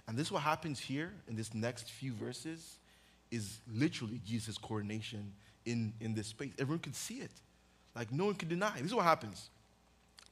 And 0.06 0.16
this 0.16 0.30
what 0.30 0.42
happens 0.42 0.78
here 0.78 1.12
in 1.28 1.36
this 1.36 1.54
next 1.54 1.90
few 1.90 2.12
verses 2.12 2.76
is 3.30 3.58
literally 3.72 4.20
Jesus' 4.26 4.58
coronation 4.58 5.32
in, 5.64 5.92
in 6.00 6.14
this 6.14 6.28
space. 6.28 6.52
Everyone 6.58 6.80
could 6.80 6.94
see 6.94 7.16
it. 7.16 7.30
Like 7.94 8.12
no 8.12 8.26
one 8.26 8.34
could 8.34 8.48
deny. 8.48 8.72
This 8.76 8.86
is 8.86 8.94
what 8.94 9.04
happens. 9.04 9.48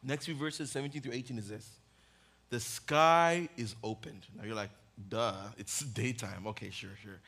Next 0.02 0.26
few 0.26 0.34
verses, 0.34 0.70
17 0.70 1.00
through 1.00 1.12
18, 1.12 1.38
is 1.38 1.48
this. 1.48 1.68
The 2.50 2.60
sky 2.60 3.48
is 3.56 3.74
opened. 3.82 4.26
Now 4.36 4.44
you're 4.44 4.54
like, 4.54 4.70
duh, 5.08 5.34
it's 5.56 5.80
daytime. 5.94 6.46
Okay, 6.48 6.70
sure, 6.70 6.90
sure. 7.02 7.20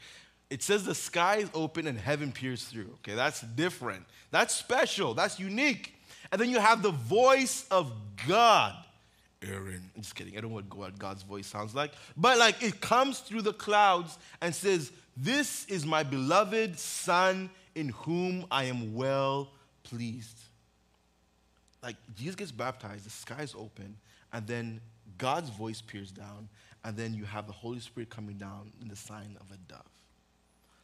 It 0.55 0.63
says 0.63 0.85
the 0.85 0.95
sky 0.95 1.39
is 1.39 1.51
open 1.53 1.89
and 1.89 1.99
heaven 1.99 2.31
peers 2.31 2.63
through. 2.63 2.89
Okay, 3.01 3.17
that's 3.17 3.41
different. 3.41 4.05
That's 4.31 4.55
special. 4.55 5.13
That's 5.13 5.41
unique. 5.41 5.97
And 6.31 6.41
then 6.41 6.49
you 6.49 6.61
have 6.61 6.81
the 6.81 6.93
voice 6.93 7.67
of 7.73 7.91
God. 8.29 8.73
Aaron. 9.43 9.91
I'm 9.97 10.03
just 10.03 10.15
kidding. 10.15 10.39
I 10.39 10.41
don't 10.41 10.53
know 10.53 10.63
what 10.77 10.97
God's 10.97 11.25
voice 11.25 11.49
sounds 11.49 11.75
like. 11.75 11.91
But 12.17 12.39
like 12.39 12.63
it 12.63 12.81
comes 12.81 13.19
through 13.19 13.43
the 13.43 13.53
clouds 13.53 14.17
and 14.41 14.55
says, 14.55 14.93
This 15.17 15.65
is 15.65 15.85
my 15.85 16.05
beloved 16.05 16.79
Son 16.79 17.51
in 17.75 17.89
whom 17.89 18.47
I 18.49 18.67
am 18.67 18.95
well 18.95 19.51
pleased. 19.83 20.39
Like 21.83 21.97
Jesus 22.17 22.37
gets 22.37 22.53
baptized, 22.53 23.07
the 23.07 23.11
sky's 23.11 23.57
open, 23.59 23.97
and 24.33 24.47
then 24.47 24.81
God's 25.19 25.51
voice 25.51 25.81
peers 25.81 26.13
down, 26.13 26.49
and 26.85 26.97
then 26.97 27.13
you 27.13 27.25
have 27.25 27.49
the 27.49 27.53
Holy 27.53 27.81
Spirit 27.81 28.09
coming 28.09 28.37
down 28.37 28.71
in 28.81 28.87
the 28.87 28.95
sign 28.95 29.37
of 29.41 29.51
a 29.51 29.57
dove. 29.57 29.83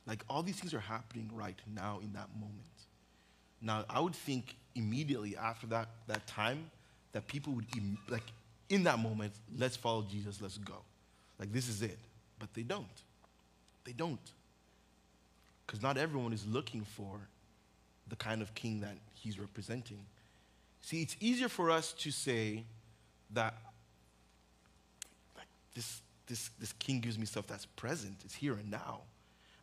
Like 0.07 0.25
all 0.29 0.43
these 0.43 0.57
things 0.57 0.75
are 0.75 0.81
happening 0.81 1.31
right 1.33 1.59
now 1.75 2.01
in 2.03 2.13
that 2.15 2.29
moment. 2.35 2.55
Now, 3.61 3.85
I 3.91 4.01
would 4.01 4.15
think 4.15 4.57
immediately 4.75 5.37
after 5.37 5.67
that, 5.69 5.89
that 6.07 6.27
time 6.27 6.71
that 7.13 7.27
people 7.27 7.53
would, 7.55 7.67
Im- 7.77 7.99
like, 8.09 8.23
in 8.69 8.85
that 8.85 8.99
moment, 8.99 9.33
let's 9.59 9.77
follow 9.77 10.03
Jesus, 10.03 10.41
let's 10.41 10.59
go. 10.59 10.77
Like, 11.39 11.53
this 11.53 11.69
is 11.69 11.83
it. 11.83 11.99
But 12.39 12.55
they 12.55 12.63
don't. 12.63 12.87
They 13.85 13.93
don't. 13.93 14.19
Because 15.67 15.83
not 15.83 15.99
everyone 15.99 16.33
is 16.33 16.47
looking 16.47 16.83
for 16.83 17.21
the 18.09 18.17
kind 18.17 18.43
of 18.43 18.55
king 18.55 18.81
that 18.81 18.97
he's 19.15 19.39
representing. 19.39 20.05
See, 20.83 21.03
it's 21.03 21.17
easier 21.21 21.49
for 21.49 21.71
us 21.71 21.93
to 21.99 22.11
say 22.11 22.65
that 23.33 23.55
like, 25.37 25.47
this, 25.75 26.01
this, 26.27 26.51
this 26.59 26.73
king 26.75 27.01
gives 27.01 27.19
me 27.19 27.27
stuff 27.27 27.47
that's 27.47 27.67
present, 27.67 28.17
it's 28.25 28.35
here 28.35 28.55
and 28.55 28.71
now. 28.71 29.01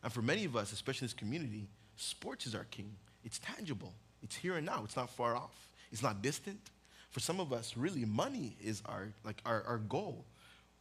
And 0.08 0.12
for 0.14 0.22
many 0.22 0.46
of 0.46 0.56
us, 0.56 0.72
especially 0.72 1.04
in 1.04 1.08
this 1.08 1.12
community, 1.12 1.68
sports 1.96 2.46
is 2.46 2.54
our 2.54 2.64
king. 2.70 2.96
It's 3.24 3.38
tangible. 3.40 3.92
It's 4.22 4.34
here 4.34 4.56
and 4.56 4.64
now. 4.64 4.80
It's 4.82 4.96
not 4.96 5.10
far 5.10 5.36
off. 5.36 5.54
It's 5.92 6.02
not 6.02 6.22
distant. 6.22 6.70
For 7.10 7.20
some 7.20 7.40
of 7.40 7.52
us, 7.52 7.76
really, 7.76 8.06
money 8.06 8.56
is 8.64 8.80
our 8.86 9.08
like 9.22 9.42
our, 9.44 9.62
our 9.64 9.76
goal. 9.76 10.24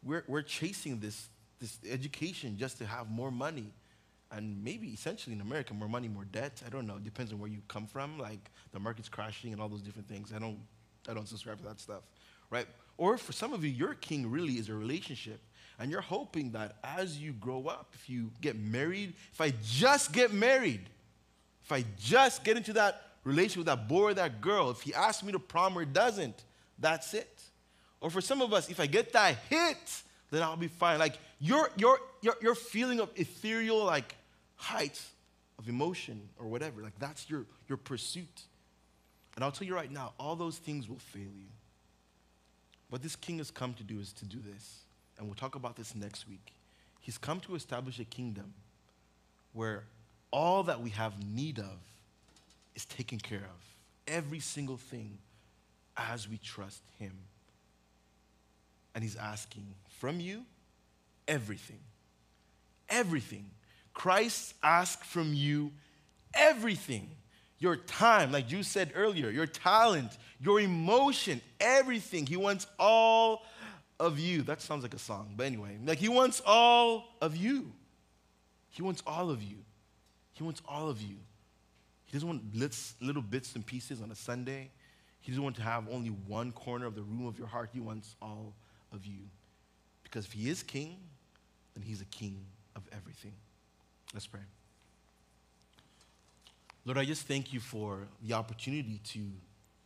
We're, 0.01 0.23
we're 0.29 0.43
chasing 0.43 1.01
this, 1.01 1.27
this 1.59 1.77
education 1.89 2.57
just 2.57 2.77
to 2.77 2.85
have 2.85 3.09
more 3.09 3.29
money. 3.29 3.73
And 4.31 4.63
maybe 4.63 4.87
essentially 4.87 5.35
in 5.35 5.41
America, 5.41 5.73
more 5.73 5.89
money, 5.89 6.07
more 6.07 6.23
debt. 6.23 6.63
I 6.65 6.69
don't 6.69 6.87
know. 6.87 6.95
It 6.95 7.03
depends 7.03 7.33
on 7.33 7.39
where 7.39 7.49
you 7.49 7.59
come 7.67 7.85
from. 7.85 8.17
Like 8.17 8.49
the 8.71 8.79
market's 8.79 9.09
crashing 9.09 9.51
and 9.51 9.61
all 9.61 9.67
those 9.67 9.81
different 9.81 10.07
things. 10.07 10.31
I 10.33 10.39
don't 10.39 10.59
I 11.09 11.13
don't 11.13 11.27
subscribe 11.27 11.57
to 11.57 11.65
that 11.65 11.81
stuff. 11.81 12.03
Right? 12.49 12.67
Or 12.95 13.17
for 13.17 13.33
some 13.33 13.51
of 13.51 13.65
you, 13.65 13.71
your 13.71 13.93
king 13.93 14.31
really 14.31 14.53
is 14.53 14.69
a 14.69 14.73
relationship. 14.73 15.41
And 15.79 15.91
you're 15.91 16.01
hoping 16.01 16.51
that 16.51 16.77
as 16.83 17.17
you 17.19 17.33
grow 17.33 17.67
up, 17.67 17.91
if 17.93 18.09
you 18.09 18.31
get 18.41 18.57
married, 18.57 19.13
if 19.31 19.41
I 19.41 19.53
just 19.63 20.11
get 20.11 20.33
married, 20.33 20.81
if 21.63 21.71
I 21.71 21.83
just 21.99 22.43
get 22.43 22.57
into 22.57 22.73
that 22.73 23.03
relationship 23.23 23.57
with 23.59 23.67
that 23.67 23.87
boy 23.87 24.03
or 24.03 24.13
that 24.15 24.41
girl, 24.41 24.71
if 24.71 24.81
he 24.81 24.93
asks 24.93 25.23
me 25.23 25.31
to 25.33 25.39
prom 25.39 25.77
or 25.77 25.85
doesn't, 25.85 26.43
that's 26.79 27.13
it. 27.13 27.41
Or 28.01 28.09
for 28.09 28.21
some 28.21 28.41
of 28.41 28.53
us, 28.53 28.69
if 28.69 28.79
I 28.79 28.87
get 28.87 29.13
that 29.13 29.35
hit, 29.49 30.01
then 30.31 30.41
I'll 30.41 30.55
be 30.55 30.67
fine. 30.67 30.97
Like 30.99 31.17
your, 31.39 31.69
your, 31.77 31.99
your, 32.21 32.35
your 32.41 32.55
feeling 32.55 32.99
of 32.99 33.09
ethereal 33.15 33.83
like 33.83 34.15
heights 34.55 35.11
of 35.59 35.69
emotion 35.69 36.21
or 36.39 36.47
whatever, 36.47 36.81
like 36.81 36.97
that's 36.99 37.29
your, 37.29 37.45
your 37.67 37.77
pursuit. 37.77 38.41
And 39.35 39.43
I'll 39.43 39.51
tell 39.51 39.67
you 39.67 39.75
right 39.75 39.91
now, 39.91 40.13
all 40.19 40.35
those 40.35 40.57
things 40.57 40.89
will 40.89 40.97
fail 40.97 41.21
you. 41.21 41.49
What 42.89 43.03
this 43.03 43.15
king 43.15 43.37
has 43.37 43.51
come 43.51 43.73
to 43.75 43.83
do 43.83 43.99
is 43.99 44.13
to 44.13 44.25
do 44.25 44.39
this. 44.39 44.79
And 45.17 45.27
we'll 45.27 45.35
talk 45.35 45.55
about 45.55 45.75
this 45.75 45.95
next 45.95 46.27
week. 46.27 46.53
He's 46.99 47.17
come 47.17 47.39
to 47.41 47.55
establish 47.55 47.99
a 47.99 48.05
kingdom 48.05 48.53
where 49.53 49.85
all 50.31 50.63
that 50.63 50.81
we 50.81 50.89
have 50.91 51.13
need 51.25 51.59
of 51.59 51.79
is 52.75 52.85
taken 52.85 53.19
care 53.19 53.39
of. 53.39 54.13
Every 54.13 54.39
single 54.39 54.77
thing 54.77 55.17
as 55.95 56.29
we 56.29 56.37
trust 56.37 56.83
Him. 56.99 57.13
And 58.93 59.03
He's 59.03 59.15
asking 59.15 59.65
from 59.99 60.19
you 60.19 60.43
everything. 61.27 61.79
Everything. 62.89 63.45
Christ 63.93 64.53
asks 64.61 65.05
from 65.07 65.33
you 65.33 65.71
everything. 66.33 67.09
Your 67.59 67.75
time, 67.75 68.31
like 68.31 68.51
you 68.51 68.61
said 68.61 68.91
earlier, 68.93 69.31
your 69.31 69.47
talent, 69.47 70.11
your 70.39 70.59
emotion, 70.59 71.41
everything. 71.59 72.27
He 72.27 72.37
wants 72.37 72.67
all 72.77 73.43
of 73.99 74.19
you. 74.19 74.41
That 74.43 74.61
sounds 74.61 74.83
like 74.83 74.93
a 74.93 74.99
song, 74.99 75.33
but 75.35 75.45
anyway, 75.45 75.77
like 75.83 75.99
He 75.99 76.09
wants 76.09 76.41
all 76.45 77.15
of 77.21 77.35
you. 77.35 77.71
He 78.69 78.81
wants 78.83 79.01
all 79.07 79.29
of 79.29 79.41
you. 79.41 79.57
He 80.33 80.43
wants 80.43 80.61
all 80.67 80.89
of 80.89 81.01
you. 81.01 81.15
He 82.05 82.13
doesn't 82.13 82.27
want 82.27 82.41
little 83.01 83.21
bits 83.21 83.55
and 83.55 83.65
pieces 83.65 84.01
on 84.01 84.11
a 84.11 84.15
Sunday. 84.15 84.69
He 85.19 85.31
doesn't 85.31 85.43
want 85.43 85.55
to 85.57 85.61
have 85.61 85.87
only 85.91 86.09
one 86.09 86.51
corner 86.51 86.85
of 86.85 86.95
the 86.95 87.01
room 87.01 87.25
of 87.25 87.37
your 87.37 87.47
heart. 87.47 87.69
He 87.73 87.79
wants 87.79 88.15
all 88.21 88.53
of 88.93 89.05
you. 89.05 89.19
Because 90.03 90.25
if 90.25 90.31
He 90.31 90.49
is 90.49 90.63
King, 90.63 90.97
then 91.75 91.83
He's 91.83 91.99
a 91.99 92.05
King 92.05 92.39
of 92.75 92.83
everything. 92.93 93.33
Let's 94.13 94.27
pray. 94.27 94.41
Lord, 96.85 96.97
I 96.97 97.03
just 97.03 97.23
thank 97.23 97.51
you 97.51 97.59
for 97.59 98.07
the 98.23 98.33
opportunity 98.33 99.01
to 99.05 99.19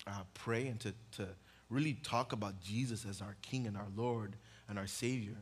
uh, 0.05 0.11
pray 0.35 0.67
and 0.67 0.79
to, 0.81 0.93
to 1.13 1.27
really 1.71 1.93
talk 2.03 2.33
about 2.33 2.59
Jesus 2.61 3.05
as 3.09 3.21
our 3.21 3.35
King 3.41 3.65
and 3.65 3.77
our 3.77 3.87
Lord 3.95 4.35
and 4.67 4.77
our 4.77 4.87
Savior. 4.87 5.37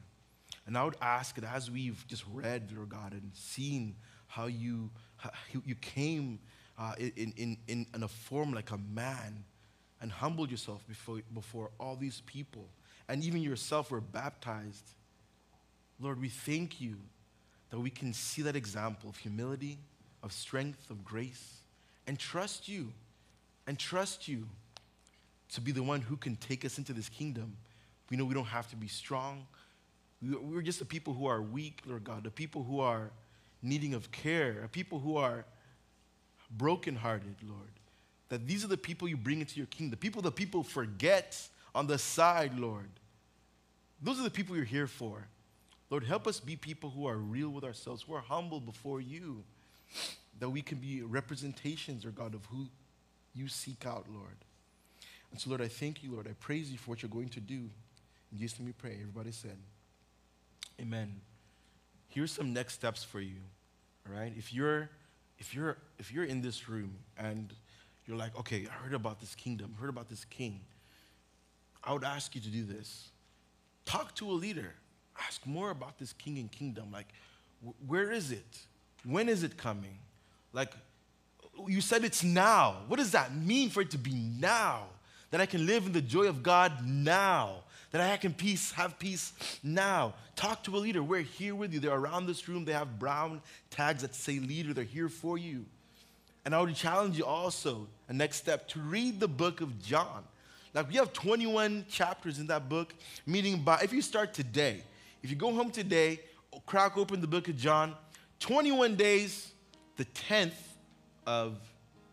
And 0.65 0.78
I 0.78 0.84
would 0.86 0.96
ask 1.02 1.36
that 1.36 1.44
as 1.44 1.72
we've 1.72 2.06
just 2.08 2.24
read, 2.32 2.72
Lord 2.76 2.89
God, 2.89 3.13
and 3.13 3.32
seen 3.34 3.96
how 4.28 4.46
you, 4.46 4.92
how 5.18 5.32
you 5.65 5.76
came 5.76 6.39
uh, 6.78 6.94
in, 7.00 7.34
in, 7.36 7.58
in, 7.68 7.86
in 7.94 8.04
a 8.04 8.08
form 8.08 8.54
like 8.54 8.72
a 8.72 8.78
man 8.78 9.44
and 10.02 10.12
humbled 10.12 10.52
yourself 10.52 10.88
before, 10.88 11.22
before 11.34 11.72
all 11.80 11.96
these 11.96 12.22
people, 12.26 12.65
and 13.10 13.24
even 13.24 13.42
yourself 13.42 13.92
were 13.92 14.00
baptized. 14.00 14.92
Lord, 16.00 16.22
we 16.22 16.30
thank 16.30 16.80
you 16.80 16.96
that 17.72 17.80
we 17.80 17.89
can 17.89 18.13
see 18.13 18.44
that 18.44 18.56
example 18.56 19.10
of 19.10 19.18
humility, 19.18 19.80
of 20.24 20.32
strength, 20.32 20.89
of 20.89 21.04
grace, 21.04 21.62
and 22.08 22.18
trust 22.18 22.68
you, 22.68 22.94
and 23.68 23.78
trust 23.78 24.28
you 24.28 24.48
to 25.54 25.62
be 25.62 25.72
the 25.72 25.84
one 25.84 26.02
who 26.02 26.16
can 26.16 26.36
take 26.36 26.64
us 26.64 26.78
into 26.78 26.94
this 26.94 27.10
kingdom. 27.10 27.58
We 28.10 28.18
know 28.18 28.26
we 28.26 28.34
don't 28.34 28.46
have 28.46 28.70
to 28.70 28.76
be 28.76 28.88
strong. 28.88 29.48
We're 30.22 30.62
just 30.62 30.80
the 30.80 30.86
people 30.86 31.14
who 31.14 31.28
are 31.28 31.42
weak, 31.42 31.82
Lord 31.86 32.04
God, 32.04 32.24
the 32.24 32.32
people 32.32 32.64
who 32.64 32.80
are 32.82 33.12
needing 33.62 33.94
of 33.94 34.12
care, 34.12 34.60
the 34.62 34.68
people 34.68 35.00
who 35.00 35.18
are 35.18 35.46
brokenhearted, 36.52 37.36
Lord. 37.48 37.72
That 38.30 38.48
these 38.48 38.64
are 38.64 38.68
the 38.68 38.78
people 38.78 39.08
you 39.08 39.18
bring 39.18 39.40
into 39.40 39.58
your 39.58 39.66
kingdom, 39.68 39.92
the 39.92 39.98
people 39.98 40.22
that 40.24 40.36
people 40.36 40.64
forget 40.64 41.42
on 41.74 41.88
the 41.88 41.98
side, 41.98 42.58
Lord. 42.60 42.90
Those 44.02 44.20
are 44.20 44.24
the 44.24 44.30
people 44.30 44.56
you're 44.56 44.66
here 44.66 44.88
for. 44.88 45.28
Lord, 45.90 46.04
help 46.04 46.28
us 46.28 46.40
be 46.40 46.56
people 46.56 46.92
who 46.92 47.08
are 47.08 47.18
real 47.18 47.50
with 47.50 47.64
ourselves, 47.64 48.04
who 48.04 48.14
are 48.14 48.22
humble 48.22 48.60
before 48.60 49.02
you, 49.02 49.44
that 50.40 50.50
we 50.50 50.62
can 50.62 50.78
be 50.78 51.02
representations, 51.02 52.06
or 52.06 52.12
God, 52.12 52.36
of 52.36 52.46
who 52.46 52.68
you 53.34 53.48
seek 53.48 53.86
out, 53.86 54.06
Lord. 54.14 54.36
And 55.32 55.39
so, 55.39 55.50
Lord, 55.50 55.62
I 55.62 55.68
thank 55.68 56.04
you, 56.04 56.12
Lord. 56.12 56.28
I 56.28 56.34
praise 56.39 56.72
you 56.72 56.78
for 56.78 56.92
what 56.92 57.02
you're 57.02 57.10
going 57.10 57.30
to 57.30 57.39
do. 57.39 57.70
In 58.32 58.38
Jesus' 58.38 58.60
name 58.60 58.68
we 58.68 58.74
pray. 58.74 58.98
Everybody 59.00 59.32
said, 59.32 59.58
Amen. 60.80 61.22
Here's 62.08 62.32
some 62.32 62.54
next 62.54 62.74
steps 62.74 63.04
for 63.04 63.20
you. 63.20 63.36
All 64.08 64.20
right? 64.20 64.34
If 64.38 64.54
you're 64.54 64.89
if 65.38 65.54
you're 65.54 65.78
if 65.98 66.12
you're 66.12 66.24
in 66.24 66.42
this 66.42 66.68
room 66.68 66.96
and 67.18 67.54
you're 68.08 68.18
like, 68.18 68.38
okay, 68.39 68.68
I 68.68 68.84
heard 68.84 68.94
about 68.94 69.20
this 69.20 69.36
kingdom, 69.36 69.76
heard 69.80 69.89
about 69.89 70.10
this 70.10 70.26
king, 70.26 70.62
I 71.84 71.94
would 71.94 72.04
ask 72.04 72.34
you 72.34 72.42
to 72.42 72.50
do 72.50 72.63
this. 72.63 73.10
Talk 73.86 74.15
to 74.15 74.30
a 74.30 74.34
leader. 74.34 74.74
Ask 75.28 75.46
more 75.46 75.70
about 75.70 76.00
this 76.00 76.13
king 76.13 76.38
and 76.38 76.52
kingdom. 76.52 76.92
Like, 76.92 77.08
where 77.88 78.12
is 78.12 78.32
it? 78.32 78.60
When 79.04 79.30
is 79.30 79.44
it 79.44 79.58
coming? 79.58 80.00
Like, 80.54 80.74
you 81.68 81.82
said 81.82 82.04
it's 82.04 82.24
now. 82.24 82.78
What 82.88 82.98
does 82.98 83.12
that 83.12 83.36
mean 83.36 83.70
for 83.70 83.82
it 83.82 83.92
to 83.92 83.98
be 83.98 84.13
now? 84.13 84.86
That 85.32 85.42
I 85.42 85.46
can 85.46 85.65
live 85.65 85.86
in 85.86 85.92
the 85.92 86.02
joy 86.02 86.28
of 86.28 86.42
God 86.44 86.86
now. 86.86 87.63
That 87.92 88.02
I 88.02 88.18
can 88.18 88.34
peace, 88.34 88.72
have 88.74 89.00
peace 89.00 89.34
now. 89.63 90.13
Talk 90.36 90.63
to 90.65 90.76
a 90.76 90.80
leader. 90.80 91.02
We're 91.02 91.22
here 91.22 91.56
with 91.56 91.74
you. 91.74 91.80
They're 91.80 91.92
around 91.92 92.28
this 92.28 92.48
room. 92.48 92.65
They 92.65 92.74
have 92.74 93.00
brown 93.00 93.42
tags 93.72 94.02
that 94.04 94.13
say 94.13 94.39
leader. 94.39 94.74
They're 94.74 94.84
here 94.84 95.10
for 95.10 95.38
you. 95.38 95.65
And 96.46 96.56
I 96.56 96.62
would 96.62 96.76
challenge 96.76 97.18
you 97.18 97.26
also, 97.26 97.88
a 98.08 98.13
next 98.13 98.38
step, 98.38 98.68
to 98.70 98.80
read 98.80 99.20
the 99.20 99.28
book 99.28 99.62
of 99.62 99.82
John. 99.82 100.24
Like 100.74 100.88
we 100.88 100.96
have 100.96 101.13
21 101.13 101.86
chapters 101.89 102.39
in 102.39 102.48
that 102.48 102.70
book, 102.70 102.94
meaning 103.26 103.63
by 103.63 103.80
if 103.84 103.92
you 103.92 104.02
start 104.02 104.34
today, 104.34 104.84
if 105.24 105.30
you 105.30 105.36
go 105.36 105.54
home 105.54 105.72
today, 105.72 106.20
crack 106.65 106.98
open 106.98 107.22
the 107.22 107.28
book 107.28 107.48
of 107.48 107.58
John, 107.58 107.96
21 108.39 108.96
days, 108.96 109.52
the 109.98 110.06
10th 110.06 110.54
of 111.26 111.58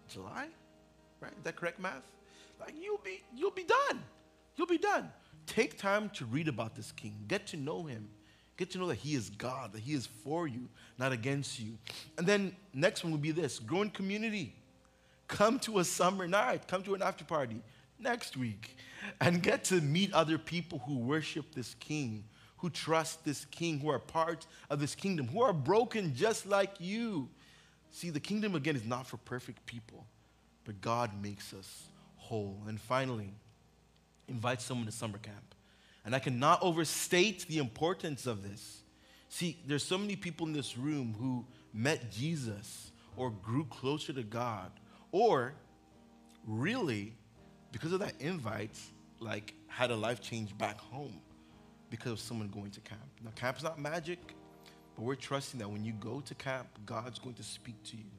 July, 0.08 0.46
right? 1.20 1.32
Is 1.36 1.44
that 1.44 1.56
correct 1.56 1.78
math? 1.78 2.02
You'll 2.74 3.00
be 3.04 3.22
you'll 3.34 3.50
be 3.50 3.64
done. 3.64 4.02
You'll 4.56 4.66
be 4.66 4.78
done. 4.78 5.10
Take 5.46 5.78
time 5.78 6.10
to 6.10 6.24
read 6.24 6.48
about 6.48 6.74
this 6.74 6.92
king. 6.92 7.14
Get 7.28 7.46
to 7.48 7.56
know 7.56 7.84
him. 7.84 8.08
Get 8.56 8.70
to 8.70 8.78
know 8.78 8.88
that 8.88 8.96
he 8.96 9.14
is 9.14 9.28
God, 9.30 9.72
that 9.74 9.80
he 9.80 9.92
is 9.92 10.06
for 10.06 10.48
you, 10.48 10.68
not 10.98 11.12
against 11.12 11.60
you. 11.60 11.78
And 12.16 12.26
then 12.26 12.56
next 12.72 13.04
one 13.04 13.12
will 13.12 13.18
be 13.18 13.30
this 13.30 13.58
growing 13.58 13.90
community. 13.90 14.54
Come 15.28 15.58
to 15.60 15.80
a 15.80 15.84
summer 15.84 16.26
night, 16.26 16.66
come 16.66 16.82
to 16.84 16.94
an 16.94 17.02
after 17.02 17.24
party 17.24 17.60
next 17.98 18.36
week, 18.36 18.76
and 19.20 19.42
get 19.42 19.64
to 19.64 19.80
meet 19.80 20.12
other 20.12 20.38
people 20.38 20.78
who 20.86 20.98
worship 20.98 21.54
this 21.54 21.74
king, 21.74 22.24
who 22.58 22.70
trust 22.70 23.24
this 23.24 23.44
king, 23.46 23.78
who 23.78 23.90
are 23.90 23.98
part 23.98 24.46
of 24.70 24.80
this 24.80 24.94
kingdom, 24.94 25.28
who 25.28 25.42
are 25.42 25.52
broken 25.52 26.14
just 26.14 26.46
like 26.46 26.72
you. 26.78 27.28
See, 27.90 28.10
the 28.10 28.20
kingdom 28.20 28.54
again 28.54 28.76
is 28.76 28.84
not 28.84 29.06
for 29.06 29.18
perfect 29.18 29.66
people, 29.66 30.06
but 30.64 30.80
God 30.80 31.10
makes 31.22 31.52
us 31.52 31.88
whole. 32.26 32.62
And 32.66 32.80
finally, 32.80 33.32
invite 34.28 34.60
someone 34.60 34.86
to 34.86 34.92
summer 34.92 35.18
camp. 35.18 35.54
And 36.04 36.14
I 36.14 36.18
cannot 36.18 36.62
overstate 36.62 37.46
the 37.48 37.58
importance 37.58 38.26
of 38.26 38.42
this. 38.42 38.82
See, 39.28 39.58
there's 39.66 39.82
so 39.82 39.98
many 39.98 40.16
people 40.16 40.46
in 40.46 40.52
this 40.52 40.78
room 40.78 41.14
who 41.18 41.44
met 41.72 42.10
Jesus 42.10 42.92
or 43.16 43.30
grew 43.30 43.64
closer 43.64 44.12
to 44.12 44.22
God 44.22 44.70
or 45.10 45.54
really 46.46 47.12
because 47.72 47.92
of 47.92 48.00
that 48.00 48.14
invite 48.20 48.78
like 49.18 49.54
had 49.66 49.90
a 49.90 49.96
life 49.96 50.20
change 50.20 50.56
back 50.56 50.78
home 50.78 51.20
because 51.90 52.12
of 52.12 52.20
someone 52.20 52.48
going 52.48 52.70
to 52.70 52.80
camp. 52.80 53.00
Now 53.24 53.30
camp's 53.34 53.62
not 53.62 53.78
magic, 53.78 54.18
but 54.94 55.02
we're 55.02 55.16
trusting 55.16 55.58
that 55.60 55.68
when 55.68 55.84
you 55.84 55.92
go 55.92 56.20
to 56.20 56.34
camp, 56.34 56.68
God's 56.84 57.18
going 57.18 57.34
to 57.34 57.42
speak 57.42 57.82
to 57.84 57.96
you. 57.96 58.10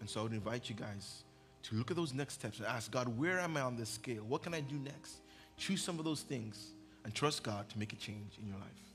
And 0.00 0.08
so 0.08 0.20
I 0.20 0.22
would 0.24 0.32
invite 0.32 0.68
you 0.68 0.74
guys 0.74 1.24
to 1.68 1.74
look 1.74 1.90
at 1.90 1.96
those 1.96 2.14
next 2.14 2.34
steps 2.34 2.58
and 2.58 2.66
ask 2.66 2.90
God, 2.90 3.08
where 3.18 3.40
am 3.40 3.56
I 3.56 3.62
on 3.62 3.76
this 3.76 3.90
scale? 3.90 4.22
What 4.28 4.42
can 4.42 4.54
I 4.54 4.60
do 4.60 4.76
next? 4.76 5.16
Choose 5.56 5.82
some 5.82 5.98
of 5.98 6.04
those 6.04 6.22
things 6.22 6.70
and 7.04 7.14
trust 7.14 7.42
God 7.42 7.68
to 7.70 7.78
make 7.78 7.92
a 7.92 7.96
change 7.96 8.38
in 8.40 8.46
your 8.46 8.56
life. 8.56 8.85